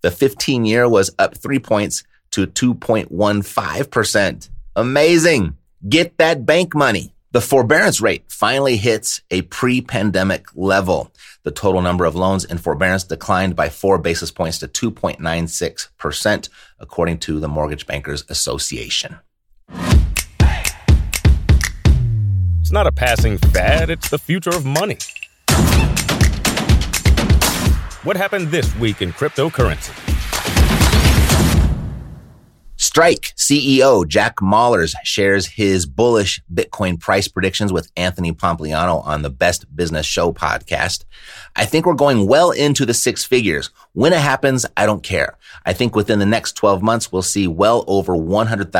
The 0.02 0.10
15 0.10 0.64
year 0.64 0.88
was 0.88 1.10
up 1.18 1.36
three 1.36 1.58
points 1.58 2.04
to 2.32 2.46
2.15%. 2.46 4.48
Amazing. 4.74 5.56
Get 5.86 6.16
that 6.16 6.46
bank 6.46 6.74
money. 6.74 7.12
The 7.32 7.42
forbearance 7.42 8.00
rate 8.00 8.24
finally 8.28 8.78
hits 8.78 9.20
a 9.30 9.42
pre-pandemic 9.42 10.46
level. 10.54 11.12
The 11.42 11.50
total 11.50 11.82
number 11.82 12.06
of 12.06 12.16
loans 12.16 12.46
in 12.46 12.56
forbearance 12.56 13.04
declined 13.04 13.54
by 13.54 13.68
four 13.68 13.98
basis 13.98 14.30
points 14.30 14.58
to 14.60 14.68
2.96%, 14.68 16.48
according 16.80 17.18
to 17.18 17.38
the 17.38 17.48
Mortgage 17.48 17.86
Bankers 17.86 18.24
Association. 18.30 19.18
It's 22.60 22.72
not 22.72 22.86
a 22.86 22.92
passing 22.92 23.36
fad, 23.36 23.90
it's 23.90 24.08
the 24.08 24.18
future 24.18 24.50
of 24.50 24.64
money. 24.64 24.96
What 28.02 28.16
happened 28.16 28.48
this 28.48 28.74
week 28.76 29.02
in 29.02 29.12
cryptocurrency? 29.12 30.15
Strike 32.96 33.34
CEO 33.36 34.08
Jack 34.08 34.36
Mallers 34.36 34.94
shares 35.04 35.44
his 35.44 35.84
bullish 35.84 36.40
Bitcoin 36.50 36.98
price 36.98 37.28
predictions 37.28 37.70
with 37.70 37.92
Anthony 37.94 38.32
Pompliano 38.32 39.04
on 39.04 39.20
the 39.20 39.28
Best 39.28 39.66
Business 39.76 40.06
Show 40.06 40.32
podcast. 40.32 41.04
I 41.54 41.66
think 41.66 41.84
we're 41.84 41.92
going 41.92 42.26
well 42.26 42.52
into 42.52 42.86
the 42.86 42.94
six 42.94 43.22
figures. 43.22 43.68
When 43.92 44.14
it 44.14 44.20
happens, 44.20 44.64
I 44.78 44.86
don't 44.86 45.02
care. 45.02 45.36
I 45.66 45.74
think 45.74 45.94
within 45.94 46.20
the 46.20 46.24
next 46.24 46.52
12 46.52 46.80
months, 46.80 47.12
we'll 47.12 47.20
see 47.20 47.46
well 47.46 47.84
over 47.86 48.14
$100,000 48.14 48.70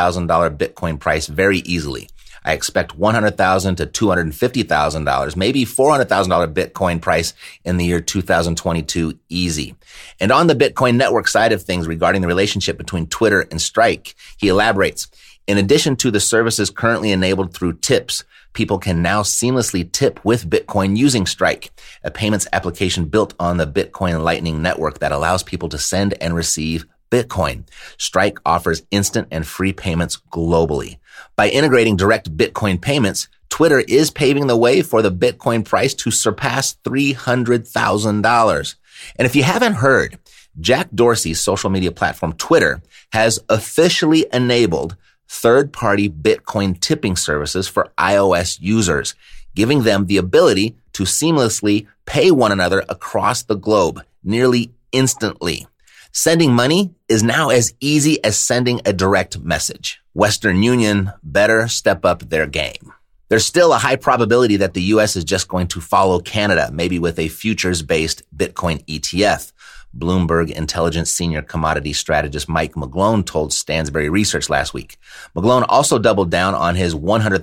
Bitcoin 0.57 0.99
price 0.99 1.27
very 1.27 1.59
easily. 1.59 2.09
I 2.47 2.53
expect 2.53 2.97
100,000 2.97 3.77
to 3.77 3.87
$250,000, 3.87 5.37
maybe 5.37 5.65
$400,000 5.65 6.55
Bitcoin 6.55 7.03
price 7.03 7.35
in 7.65 7.77
the 7.77 7.85
year 7.85 8.01
2022 8.01 9.19
easy. 9.29 9.75
And 10.21 10.31
on 10.31 10.47
the 10.47 10.55
Bitcoin 10.55 10.95
network 10.95 11.27
side 11.27 11.53
of 11.53 11.63
things 11.63 11.89
regarding 11.89 12.23
the 12.23 12.29
relationship 12.29 12.79
between 12.79 13.09
Twitter 13.09 13.41
and 13.51 13.61
Strike, 13.61 14.15
he 14.39 14.47
elaborates, 14.47 15.09
in 15.49 15.59
addition 15.59 15.97
to 15.97 16.13
the 16.13 16.21
services 16.21 16.71
currently 16.71 17.11
enabled 17.11 17.53
through 17.53 17.75
tips, 17.75 18.23
people 18.53 18.79
can 18.79 19.03
now 19.03 19.23
seamlessly 19.23 19.91
tip 19.91 20.25
with 20.25 20.49
Bitcoin 20.49 20.97
using 20.97 21.27
Strike, 21.27 21.71
a 22.05 22.13
payments 22.13 22.47
application 22.53 23.07
built 23.07 23.35
on 23.41 23.57
the 23.57 23.67
Bitcoin 23.67 24.23
Lightning 24.23 24.63
Network 24.63 25.01
that 25.01 25.13
allows 25.13 25.43
people 25.43 25.69
to 25.69 25.79
send 25.79 26.15
and 26.23 26.35
receive 26.35 26.87
Bitcoin. 27.11 27.67
Strike 27.99 28.39
offers 28.45 28.83
instant 28.91 29.29
and 29.31 29.47
free 29.47 29.73
payments 29.73 30.19
globally. 30.33 30.99
By 31.37 31.49
integrating 31.49 31.97
direct 31.97 32.37
Bitcoin 32.37 32.81
payments, 32.81 33.29
Twitter 33.49 33.81
is 33.81 34.11
paving 34.11 34.49
the 34.49 34.57
way 34.57 34.83
for 34.83 35.03
the 35.03 35.13
Bitcoin 35.13 35.65
price 35.65 35.95
to 35.95 36.11
surpass 36.11 36.77
$300,000. 36.85 38.75
And 39.17 39.27
if 39.27 39.37
you 39.37 39.43
haven't 39.43 39.75
heard, 39.75 40.19
Jack 40.61 40.89
Dorsey's 40.95 41.41
social 41.41 41.71
media 41.71 41.93
platform 41.93 42.33
Twitter 42.35 42.83
has 43.13 43.39
officially 43.49 44.27
enabled 44.33 44.97
third 45.29 45.73
party 45.73 46.09
Bitcoin 46.09 46.79
tipping 46.81 47.17
services 47.17 47.69
for 47.69 47.93
iOS 47.99 48.59
users, 48.61 49.15
giving 49.55 49.83
them 49.83 50.07
the 50.07 50.17
ability 50.17 50.77
to 50.93 51.05
seamlessly 51.05 51.87
pay 52.07 52.31
one 52.31 52.53
another 52.53 52.85
across 52.89 53.43
the 53.43 53.57
globe 53.57 54.03
nearly 54.23 54.73
instantly. 54.93 55.67
Sending 56.13 56.53
money 56.53 56.95
is 57.09 57.23
now 57.23 57.51
as 57.51 57.75
easy 57.81 58.23
as 58.25 58.39
sending 58.39 58.81
a 58.85 58.93
direct 58.93 59.39
message. 59.39 60.01
Western 60.15 60.63
Union 60.63 61.13
better 61.23 61.69
step 61.69 62.05
up 62.05 62.21
their 62.21 62.47
game. 62.47 62.93
There's 63.29 63.45
still 63.45 63.73
a 63.73 63.79
high 63.79 63.97
probability 63.97 64.57
that 64.59 64.75
the 64.75 64.83
US 64.83 65.17
is 65.17 65.25
just 65.25 65.49
going 65.49 65.67
to 65.69 65.81
follow 65.81 66.21
Canada, 66.21 66.71
maybe 66.73 66.99
with 66.99 67.19
a 67.19 67.29
futures 67.29 67.83
based 67.83 68.23
Bitcoin 68.37 68.85
ETF. 68.87 69.53
Bloomberg 69.97 70.51
intelligence 70.51 71.11
senior 71.11 71.43
commodity 71.43 71.93
strategist 71.93 72.49
Mike 72.49 72.75
McGlone 72.75 73.25
told 73.25 73.51
Stansberry 73.51 74.11
Research 74.11 74.51
last 74.51 74.75
week. 74.75 74.99
McGlone 75.35 75.65
also 75.69 75.99
doubled 75.99 76.31
down 76.31 76.55
on 76.55 76.75
his 76.75 76.95
$100,000 76.95 77.43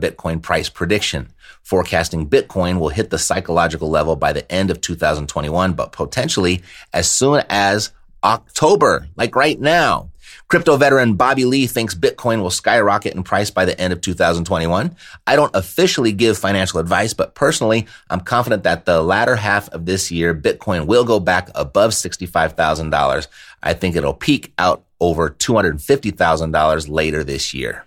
Bitcoin 0.00 0.40
price 0.40 0.68
prediction, 0.68 1.32
forecasting 1.62 2.28
Bitcoin 2.28 2.78
will 2.78 2.90
hit 2.90 3.10
the 3.10 3.18
psychological 3.18 3.88
level 3.88 4.16
by 4.16 4.32
the 4.32 4.50
end 4.52 4.70
of 4.70 4.80
2021, 4.80 5.72
but 5.72 5.92
potentially 5.92 6.62
as 6.92 7.10
soon 7.10 7.42
as 7.48 7.90
October, 8.24 9.08
like 9.16 9.36
right 9.36 9.60
now. 9.60 10.10
Crypto 10.48 10.76
veteran 10.76 11.14
Bobby 11.14 11.44
Lee 11.44 11.66
thinks 11.66 11.94
Bitcoin 11.94 12.42
will 12.42 12.50
skyrocket 12.50 13.14
in 13.14 13.22
price 13.22 13.50
by 13.50 13.64
the 13.64 13.78
end 13.80 13.92
of 13.92 14.00
2021. 14.00 14.94
I 15.26 15.36
don't 15.36 15.54
officially 15.54 16.12
give 16.12 16.36
financial 16.36 16.80
advice, 16.80 17.14
but 17.14 17.34
personally, 17.34 17.86
I'm 18.10 18.20
confident 18.20 18.62
that 18.64 18.84
the 18.84 19.02
latter 19.02 19.36
half 19.36 19.68
of 19.70 19.86
this 19.86 20.10
year, 20.10 20.34
Bitcoin 20.34 20.86
will 20.86 21.04
go 21.04 21.18
back 21.18 21.50
above 21.54 21.92
$65,000. 21.92 23.26
I 23.62 23.72
think 23.74 23.96
it'll 23.96 24.14
peak 24.14 24.52
out 24.58 24.84
over 25.00 25.30
$250,000 25.30 26.88
later 26.88 27.24
this 27.24 27.54
year. 27.54 27.86